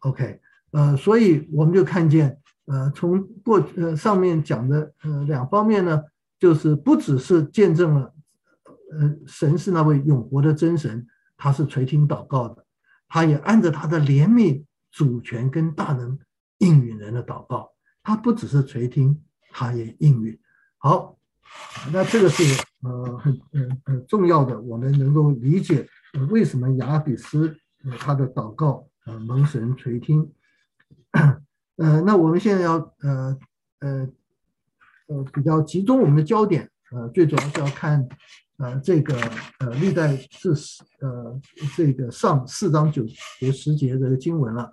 [0.00, 0.40] ？OK，
[0.72, 6.02] 呃，所以我们就看见，呃，从过呃上面讲的呃两方面呢，
[6.38, 8.14] 就是不只是见证了，
[8.98, 12.64] 呃，神是那位永活的真神，他是垂听祷告的。
[13.08, 16.18] 他也按着他的怜悯、主权跟大能
[16.58, 17.70] 应允人的祷告，
[18.02, 20.40] 他不只是垂听，他也应允。
[20.78, 21.18] 好，
[21.92, 22.42] 那这个是
[22.82, 25.86] 呃很嗯很重要的，我们能够理解
[26.30, 27.56] 为什么亚比斯
[27.98, 30.32] 他的祷告呃蒙神垂听。
[31.76, 33.38] 呃，那我们现在要呃
[33.80, 34.08] 呃
[35.08, 38.08] 呃比较集中我们的焦点，呃，最主要是要看。
[38.58, 39.18] 呃，这个
[39.58, 40.52] 呃，历代志
[41.00, 41.40] 呃，
[41.76, 43.04] 这个上四章九
[43.40, 44.72] 节十节这个经文了，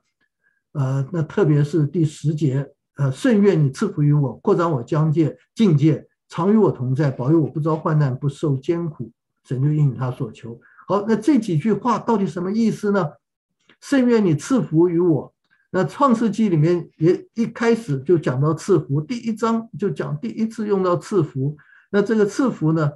[0.73, 9.11] 呃，那特别是第十节，呃，甚愿你赐福于我，扩张我疆界境界，常与我同在，保佑我不遭患难，不受艰苦，
[9.43, 10.57] 神就应允他所求。
[10.87, 13.09] 好，那这几句话到底什么意思呢？
[13.81, 15.33] 甚愿你赐福于我。
[15.71, 21.57] 那创世纪里面也一开始就讲到赐福，第一章就讲第一次用到赐福。
[21.91, 22.91] 那这个赐福呢？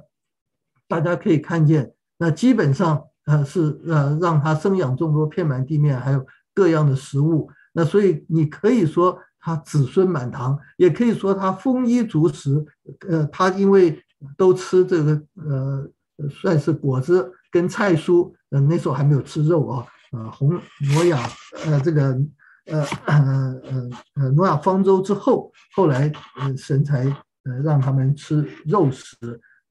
[0.86, 7.50] 大家可以看见，那基本上呃是呃让他生养众多，遍满地面，还有各样的食物。
[7.72, 12.64] 那所以你可以说他子孙满堂，也可以说他丰衣足食。
[13.06, 14.02] 呃，他因为
[14.38, 15.86] 都吃这个呃
[16.30, 19.86] 算是果子跟菜蔬，呃那时候还没有吃肉啊。
[20.12, 20.58] 呃，红
[20.94, 21.28] 挪亚
[21.66, 22.18] 呃这个
[22.68, 27.04] 呃呃呃呃挪亚方舟之后，后来呃神才
[27.44, 29.14] 呃让他们吃肉食。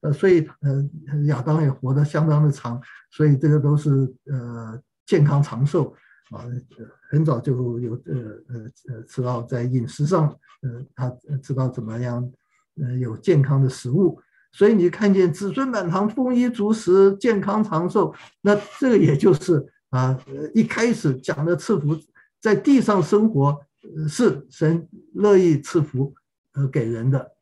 [0.02, 0.88] 呃，所以呃
[1.24, 3.90] 亚当也活得相当的长，所以这个都是
[4.30, 5.92] 呃健康长寿。
[6.30, 6.46] 啊，
[7.10, 8.14] 很早就有呃
[8.48, 10.28] 呃呃知道在饮食上，
[10.62, 11.08] 呃他
[11.42, 12.32] 知道怎么样
[12.80, 14.18] 呃有健康的食物，
[14.50, 20.18] 所以你看见子孙满堂、丰衣足食、健康长寿，那这个也就是啊，
[20.54, 21.94] 一开始讲的赐福，
[22.40, 23.60] 在地上生活
[24.08, 26.14] 是神乐意赐福
[26.54, 27.32] 呃给人的，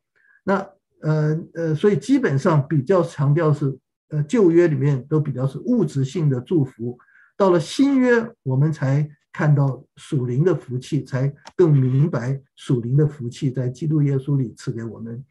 [0.42, 0.68] 那
[1.02, 3.78] 呃呃，所以基本上比较强调是
[4.08, 6.98] 呃旧约里面都比较是物质性的祝福。
[7.36, 15.24] 到了新约，我们才看到属灵的福气，才更明白属灵的福气在基督耶稣里赐给我们。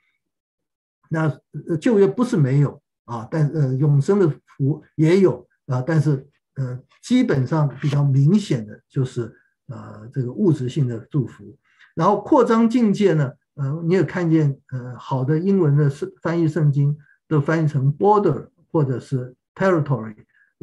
[1.09, 1.39] 那
[1.79, 4.27] 旧约不是没有啊，但呃永生的
[4.57, 9.33] 福也有啊，但是呃基本上比较明显的就是
[9.67, 11.55] 呃这个物质性的祝福。
[11.95, 16.97] 然后扩张境界呢，呃你也看见呃好的英文的圣翻译圣经
[17.27, 20.15] 都翻译成 border 或者是 territory，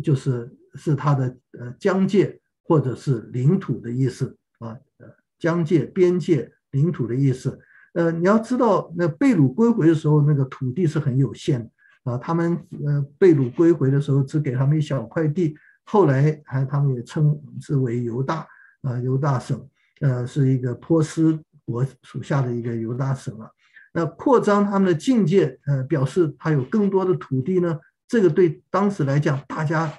[0.02, 0.54] 就是。
[0.78, 5.06] 是它的呃疆界或者是领土的意思啊，呃
[5.38, 7.58] 疆界、边界、领土的意思。
[7.94, 11.68] 呃，你要知道，那被掳归回的时候，那个土地是很有限
[12.04, 12.16] 啊。
[12.16, 12.54] 他们
[12.84, 15.56] 呃被掳归回的时候，只给他们一小块地。
[15.84, 18.46] 后来还他们也称之为犹大
[18.82, 19.66] 啊，犹大省，
[20.00, 23.50] 呃，是一个波斯国属下的一个犹大省啊。
[23.94, 27.78] 那扩张他们的境界，呃，表示他有更多的土地呢。
[28.06, 29.92] 这个对当时来讲，大家。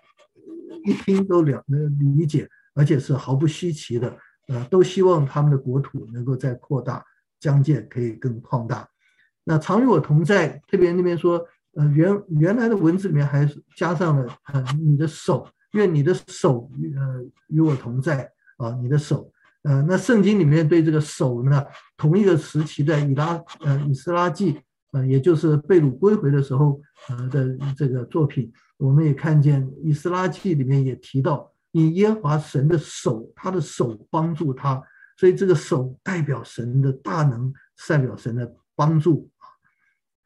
[0.83, 4.15] 一听都了能理解，而且是毫不稀奇的，
[4.47, 7.03] 呃，都希望他们的国土能够再扩大，
[7.39, 8.87] 疆界可以更扩大。
[9.43, 19.31] 那常与我同在，特别那边说，呃，原原来的文字里面还加上了，呃，你的手，愿你的手，呃，与我同在啊，你的手，
[19.63, 21.65] 呃，那圣经里面对这个手呢，
[21.97, 24.59] 同一个时期的以拉，呃，以斯拉记，
[24.91, 28.51] 呃，也就是被掳归回的时候，呃的这个作品。
[28.79, 34.81] 我们也看见《以斯拉记》里面也提到，以耶和华神的手，他的手帮助他，
[35.17, 37.53] 所以这个手代表神的大能，
[37.89, 39.29] 代表神的帮助。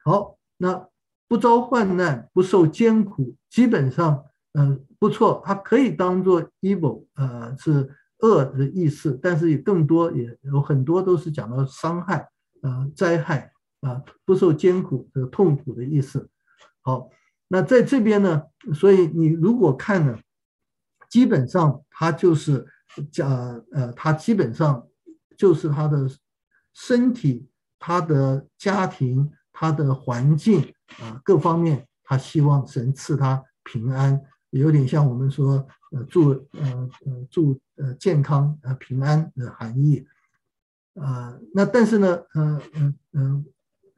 [0.04, 0.88] 好，那
[1.26, 7.90] 不遭患难，不受艰苦，基本上，嗯、呃，不错，它可以当做 evil，呃，是
[8.20, 12.28] 恶的意思，但是也更多也有很多都是讲到伤害，
[12.62, 16.30] 呃，灾害啊、呃，不受艰苦的痛苦的意思。
[16.80, 17.10] 好。
[17.48, 18.42] 那在这边呢，
[18.74, 20.18] 所以你如果看呢，
[21.10, 22.66] 基本上他就是
[23.12, 23.30] 讲，
[23.70, 24.84] 呃，他基本上
[25.36, 26.08] 就是他的
[26.72, 27.46] 身体、
[27.78, 34.20] 他的家庭、他的环境啊、各方面，他希望神赐他平安，
[34.50, 40.04] 有点像我们说，呃，祝呃呃祝呃健康呃平安的含义
[40.94, 43.44] 啊、那但是呢，呃呃呃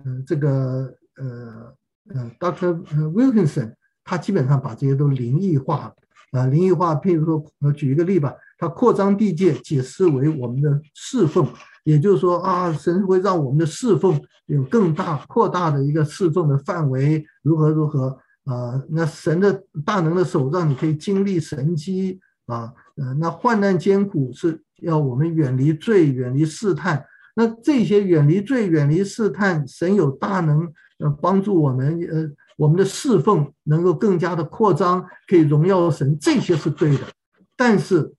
[0.04, 1.76] 呃这个呃。
[2.14, 2.82] 呃，Dr.
[3.12, 5.92] Wilkinson 他基本上把这些都灵异化
[6.32, 6.94] 了啊，灵异化。
[6.94, 11.48] 譬如说，我举一个例吧，他扩张地界，解释为我们的侍奉，
[11.84, 18.80] 也就是说啊，神会让我们的侍奉有更大扩大的一个侍奉的范围，如何如何啊？
[18.88, 27.04] 那神的大能的手让你可以经历神迹啊，呃，那患难艰苦是要我们远离罪，远离试探。
[27.34, 30.72] 那这些远离罪、远离试探，神有大能。
[30.98, 37.06] 呃，帮助我们，呃，我们的侍奉能够更加的扩张，可以荣耀神，这些是对的，
[37.54, 38.14] 但是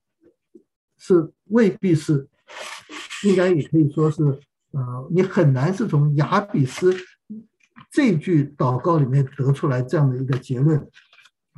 [0.96, 2.28] 是未必是，
[3.24, 4.22] 应该也可以说是，
[4.70, 6.94] 呃，你很难是从雅比斯
[7.90, 10.88] 这句祷告里面得出来这样的一个结论，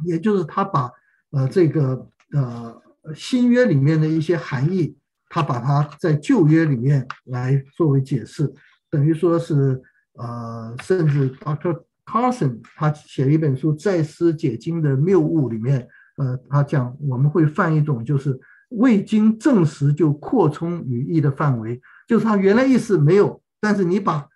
[0.07, 0.91] 也就是他把
[1.33, 2.81] 呃这个呃
[3.15, 4.97] 新约里面的一些含义，
[5.29, 8.51] 他把它在旧约里面来作为解释，
[8.89, 9.83] 等于说是。
[10.15, 11.83] 呃，甚至 Dr.
[12.05, 15.87] Carson 他写了一本书《再思解经的谬误》里面，
[16.17, 18.39] 呃，他讲我们会犯一种就是
[18.71, 24.27] 未经证实就扩充语义的范围，就是他原来意思没有，但是你把，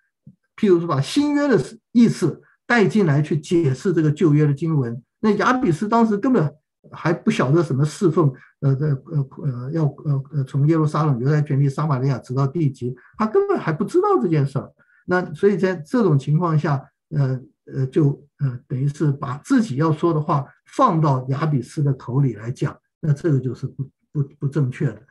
[0.55, 1.59] 譬如说把新约的
[1.91, 6.49] 意思带进来去解释这个旧约的经文，那雅比斯当时根本
[6.91, 14.71] 还不晓得什么侍奉，呃，呃，呃，呃，要呃呃从耶路撒冷、犹太全地、撒玛利亚直到地极，他根本还不知道这件事儿。
[15.05, 17.39] 那所以在这种情况下，呃
[17.73, 25.01] 呃，就呃，等于是把自己要说的话放到亚比斯的口里来讲，那这个就是不不不正确的。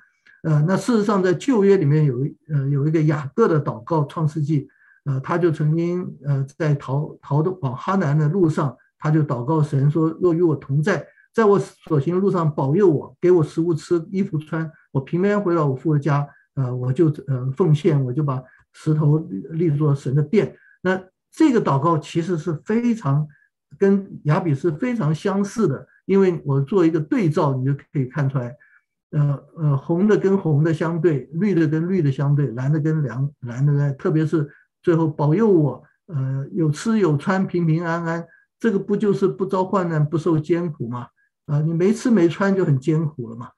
[0.42, 4.68] 呃，那事实上在旧约里面有一呃有一个雅各的祷告，创世纪，
[5.04, 18.42] 呃，他就曾经呃在逃逃的往哈南的路上，他就祷告神说：若与我同在，在我所行的路上保佑我，给我食物吃，衣服穿，我平安回到我父的家，呃，我就呃奉献，我就把
[18.74, 19.18] 石头
[19.50, 20.54] 立作神的殿。
[20.82, 23.26] 那这个祷告其实是非常
[23.78, 28.54] 跟亚比斯非常相似的，因为我做一个对照，你就可以看出来。
[29.10, 34.50] 呃呃，红的跟红的相对，绿的跟绿的相对，蓝的跟蓝蓝的呢，特别是
[34.82, 38.26] 最后保佑我，呃，有吃有穿，平平安安，
[38.58, 41.06] 这个不就是不遭患难，不受艰苦吗？
[41.46, 43.50] 啊、你没吃没穿就很艰苦了嘛。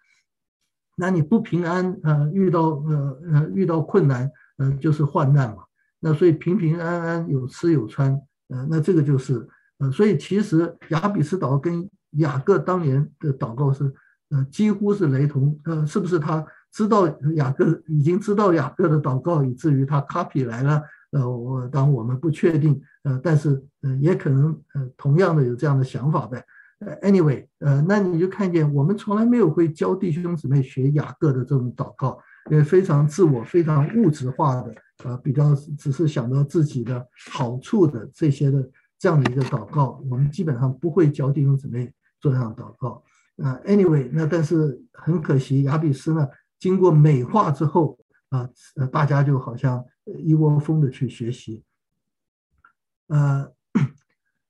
[0.95, 5.65] 那你不平安，呃，遇到呃呃遇到困难，呃，就是患难嘛。
[6.01, 8.13] 那所以平平安安有吃有穿，
[8.49, 9.49] 呃，那这个就是，
[9.79, 11.89] 呃，所以其实亚比斯祷告跟
[12.19, 13.93] 雅各当年的祷告是。
[14.29, 15.57] 呃，几乎是雷同。
[15.67, 20.83] 呃，是不是他知道雅各已经知道雅各的祷告，以至于他 copy 来了？
[21.13, 22.83] 呃，我当我们不确定。
[23.05, 26.45] 呃，但是呃，也可能呃，同样的有这样的想法呗。
[26.81, 32.19] 呃，anyway，呃，那你就看见我们从来没有会教弟兄姊妹学雅各的这种祷告，
[32.51, 34.74] 因为非常自我、非常物质化的，
[35.05, 43.03] 呃，比较只是想到自己的好处的这些的这样的一个祷告，我们基本上不会教弟兄姊妹做这样祷告。
[43.42, 46.26] 啊，anyway，那但是很可惜，亚比斯呢，
[46.59, 47.99] 经过美化之后
[48.30, 48.49] 啊，
[48.90, 49.84] 大家就好像
[50.24, 51.62] 一窝蜂的去学习，
[53.09, 53.53] 呃，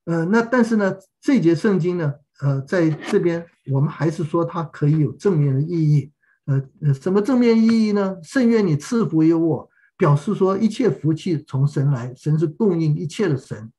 [0.05, 6.13] 呃，那但是呢，这节圣经呢，呃，在这边我们还是说它可以有正面的意义，
[6.47, 8.17] 呃，呃，什么正面意义呢？
[8.23, 13.71] 甚愿你赐福于我，表示说一切福气从神来，神是供应一切的神。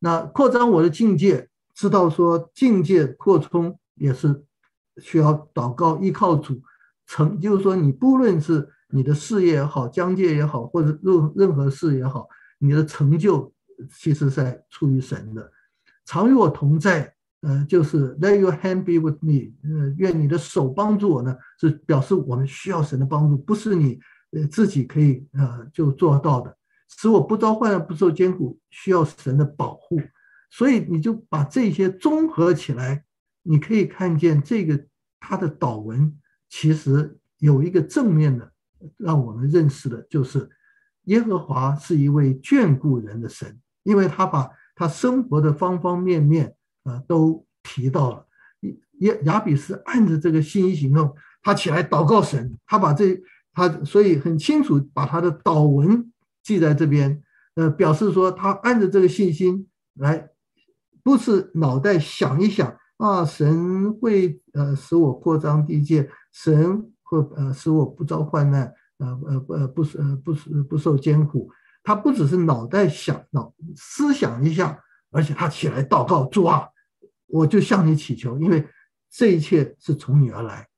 [0.00, 3.78] 那扩张我的境界，知道说境界扩充。
[3.96, 4.42] 也是
[4.96, 6.60] 需要祷告，依靠主
[7.06, 12.26] 成，就是说，你不论是你的事业也好，疆界也好，或者任任何事也好，
[12.58, 13.54] 你的成就
[13.96, 15.48] 其实在出于神的。
[16.04, 17.14] 常与我同在，
[17.44, 24.00] 呃，就是 Let your hand be with me，呃，愿你的手帮助我呢，是表示我们需要神的帮助，不是你
[24.32, 26.56] 呃自己可以呃就做到的。
[26.88, 30.00] 使我不遭患难，不受艰苦，需要神的保护。
[30.50, 33.04] 所以你就把这些综合起来。
[33.46, 34.86] 你可以看见这个
[35.20, 36.18] 他的祷文，
[36.48, 38.50] 其实有一个正面的，
[38.96, 40.48] 让我们认识的就是
[41.04, 46.54] 耶和华是一位眷顾人的神，因为他把他生活的方方面面
[46.84, 48.26] 啊都提到了。
[49.00, 53.20] 亚亚比斯按着这个信心行动，他起来祷告神，他把这
[53.52, 56.12] 他所以很清楚把他的祷文
[56.42, 57.22] 记在这边，
[57.56, 60.28] 呃，表示说他按着这个信心来，
[61.02, 62.76] 不是脑袋想一想。
[62.96, 71.50] 啊，神会呃使我扩张地界，神会呃使我不遭患难，呃呃呃不是呃不是不受艰苦。
[71.82, 74.78] 他不只是脑袋想脑思想一下，
[75.10, 76.68] 而且他起来祷告，主啊，
[77.34, 78.64] 我就向你祈求，因为
[79.10, 80.68] 这一切是从你而来。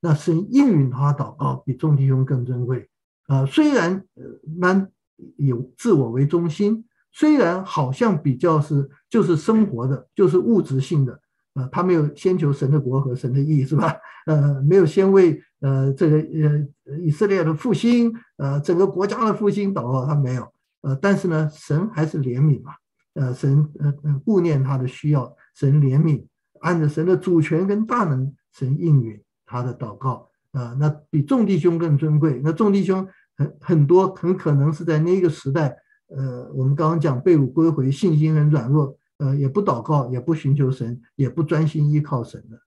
[0.00, 2.88] 那神应允他祷告，比众弟兄更珍贵。
[3.28, 4.24] 啊、虽然呃
[4.58, 4.90] 蛮
[5.36, 11.20] 有自我为中心，虽然好像比较是就是生活的，就是物质性的。
[11.54, 13.94] 呃，他没有先求神的国和神的义，是吧？
[14.26, 20.52] 呃，没有先为呃这个呃以色列的复兴，呃整个国家的复兴祷告，他没有。
[20.80, 22.72] 呃，但是呢，神还是怜悯嘛。
[23.14, 23.94] 呃，神呃
[24.24, 26.26] 顾念他的需要，神怜悯，
[26.60, 30.28] 按着神的主权跟大能，神应允他的祷告。
[30.52, 32.40] 呃，那比众弟兄更尊贵。
[32.44, 35.76] 那众弟兄很很多，很可能是在那个时代，
[36.08, 38.96] 呃，我们刚刚讲被掳归回，信心很软弱。
[39.18, 42.60] 呃，也不祷告，也不寻求神，也不专心依靠神的，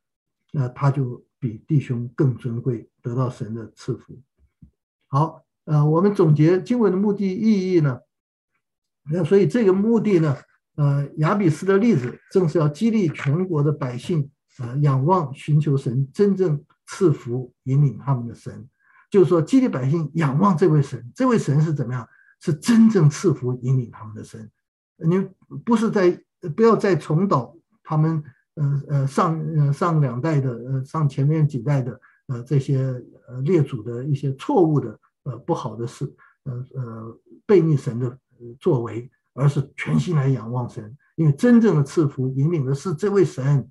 [0.53, 4.17] 那他就比弟兄更尊贵，得到神的赐福。
[5.07, 7.99] 好，呃，我们总结经文的目的意义呢？
[9.11, 10.37] 那所以这个目的呢，
[10.75, 18.67] 呃，亚比斯的例子正是要激励全国的百姓，呃，仰望寻求神，真正赐福引领他们的神。
[19.09, 22.07] 就是说，激励百姓仰望这位神，这位神是怎么样？
[22.41, 24.51] 是真正赐福引领他们的神。
[24.97, 25.27] 你
[25.63, 26.21] 不是在。
[26.55, 28.23] 不要再重蹈他们
[28.53, 36.05] 呃呃上呃上两代的呃上前面几代的呃这些呃列祖的一些错误的呃不好的事
[36.43, 38.15] 呃呃悖逆神的
[38.59, 43.69] 作为，而是全心来仰望神，因为真正的赐福引领的是这位神。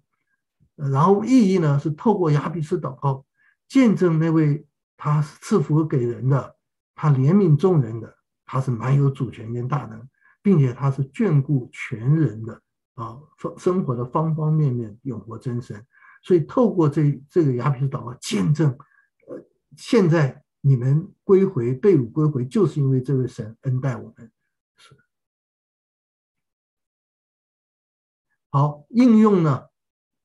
[0.76, 3.24] 然后意义呢是透过亚比斯祷告
[3.66, 6.56] 见证那位他赐福给人的，
[6.94, 10.08] 他怜悯众人的，他是满有主权跟大能，
[10.42, 12.60] 并且他是眷顾全人的。
[12.94, 13.18] 啊，
[13.58, 15.84] 生活的方方面面永活真神。
[16.22, 18.70] 所以透过这这个雅比斯祷告见证，
[19.28, 19.44] 呃，
[19.76, 24.30] 现在你们归回被掳归回，就是因为这位神恩待我们。
[24.76, 24.96] 是。
[28.54, 29.64] 好，应用呢？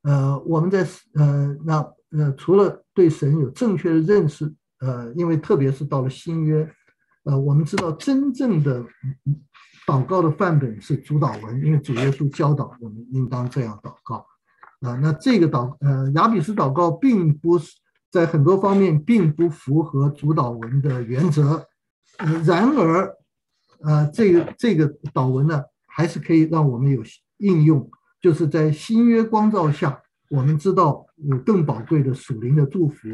[0.03, 1.77] 呃，我们在呃那
[2.11, 6.71] 呃除了对神有正确的认识，呃，因为特别是到了新约，
[7.23, 8.85] 呃，我们知道真正的
[9.87, 14.23] 祷告的范本是主祷文，因为主耶稣教导我们应当这样祷告。
[14.81, 17.79] 啊，那这个祷呃雅比斯祷告并不是
[18.11, 21.65] 在很多方面并不符合主祷文的原则，
[22.45, 23.11] 然而，
[23.81, 27.01] 呃，这个这个祷文呢，还是可以让我们有
[27.37, 27.89] 应用，
[28.21, 33.07] 就是在新约光照下，我们知道有更宝贵的属灵的祝福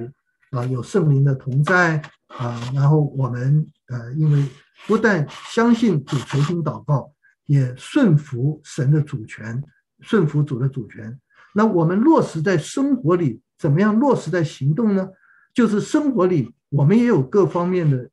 [0.51, 4.45] 啊，有圣灵的同在啊，然后我们呃，因为
[4.87, 7.11] 不但相信主垂听祷告，
[7.45, 9.61] 也顺服神的主权，
[10.01, 11.19] 顺服主的主权。
[11.53, 15.09] 那我们落实在生活里，怎么样落实在行动呢？
[15.53, 18.09] 就是生活里我们也有各方面的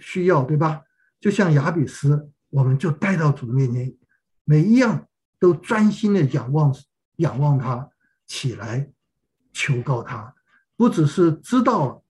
[0.00, 0.82] 需要，对吧？
[1.20, 3.94] 就像雅比斯，我们就带到主面前，
[4.44, 5.07] 每一样
[5.38, 6.74] 都专心的仰望，
[7.16, 7.88] 仰望他，
[8.26, 8.90] 起来
[9.52, 10.34] 求告他，
[10.76, 12.02] 不只是知道了，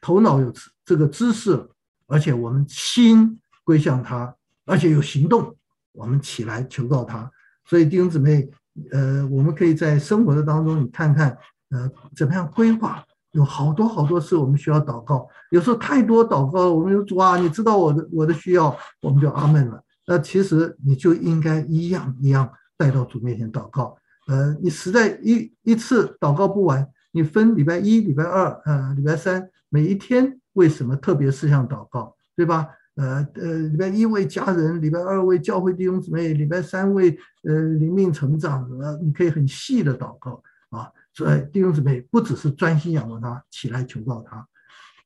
[0.00, 0.52] 头脑有
[0.84, 1.68] 这个知识，
[2.06, 5.56] 而且我们心归向他，而且有行动，
[5.92, 7.30] 我们起来求告他。
[7.64, 8.50] 所以弟兄姊妹。
[8.92, 11.36] 呃，我们可以在生活的当中，你看看，
[11.70, 13.04] 呃，怎么样规划？
[13.32, 15.26] 有好多好多事我们需要祷告。
[15.50, 19.82] 有时候太多祷告，我们就主啊，你知道我的我的需要，我们就阿门了。
[20.06, 22.48] 那其实你就应该一样一样
[22.78, 23.98] 带到主面前祷告。
[24.28, 32.68] 呃，你实在一一次祷告不完，你分礼拜一、礼拜二、呃，礼拜三，每一天为什么特别事项祷告，对吧？
[32.94, 40.90] 呃呃，礼拜一为家人，礼拜二为教会弟兄姊妹，礼拜三为呃灵命成长，呃，你可以很细的祷告啊。
[41.14, 44.46] 所以弟兄姊妹不只是专心仰望他，起来求告他。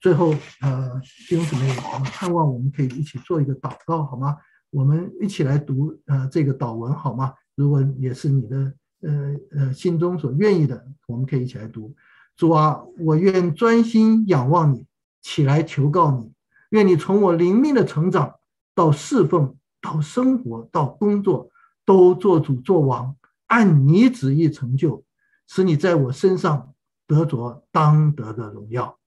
[0.01, 4.37] 最后呃，弟兄姊妹，我们盼望我们可以一起做一个祷告，好吗？
[4.70, 7.33] 我们一起来读呃这个祷文，好吗？
[7.55, 11.95] 如果也是你的呃呃心中所愿意的，我们可以一起来读。
[12.37, 14.87] 主啊，我愿专心仰望你，
[15.21, 16.33] 起来求告你。
[16.71, 18.37] 愿你从我灵命的成长
[18.75, 21.51] 到侍奉，到生活，到工作，
[21.85, 23.15] 都做主做王，
[23.49, 25.05] 按你旨意成就，
[25.47, 26.73] 使你在我身上
[27.07, 28.99] 得着当得的荣耀。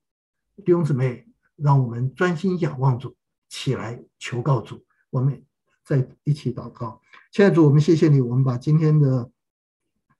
[0.64, 3.16] 弟兄姊妹，让我们专心仰望主，
[3.50, 4.86] 起来求告主。
[5.10, 5.44] 我们
[5.86, 7.00] 再一起祷告。
[7.32, 9.30] 亲爱的主，我们谢谢你，我们把今天的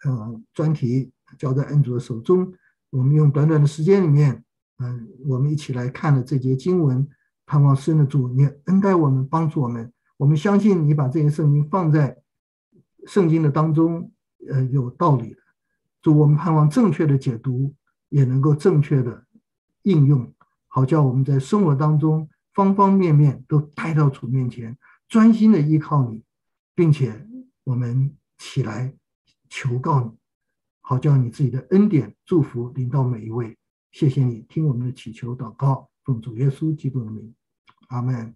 [0.04, 2.54] 呃专题交在恩主的手中。
[2.92, 4.44] 我们用短短的时间里面，
[4.78, 7.08] 嗯、我们一起来看了这节经文。
[7.48, 9.94] 盼望神的主，你恩待我们，帮助我们。
[10.18, 12.18] 我们相信你把这些圣经放在
[13.06, 14.12] 圣经的当中，
[14.50, 15.38] 呃，有道理的。
[16.02, 17.76] 主，我们盼望正确的解读，
[18.10, 19.26] 也能够正确的
[19.84, 20.34] 应用，
[20.68, 24.76] 好叫我们在生活当中方方面面都带到主面前，
[25.08, 26.24] 专心的依靠你，
[26.74, 27.28] 并且
[27.64, 28.96] 我们起来
[29.50, 30.12] 求告你，
[30.82, 33.58] 好叫你自己的恩典祝福临到每一位。
[33.92, 35.90] 谢谢你听我们的祈求祷告。
[36.04, 37.34] 奉主耶稣基督的名，
[37.88, 38.36] 阿门。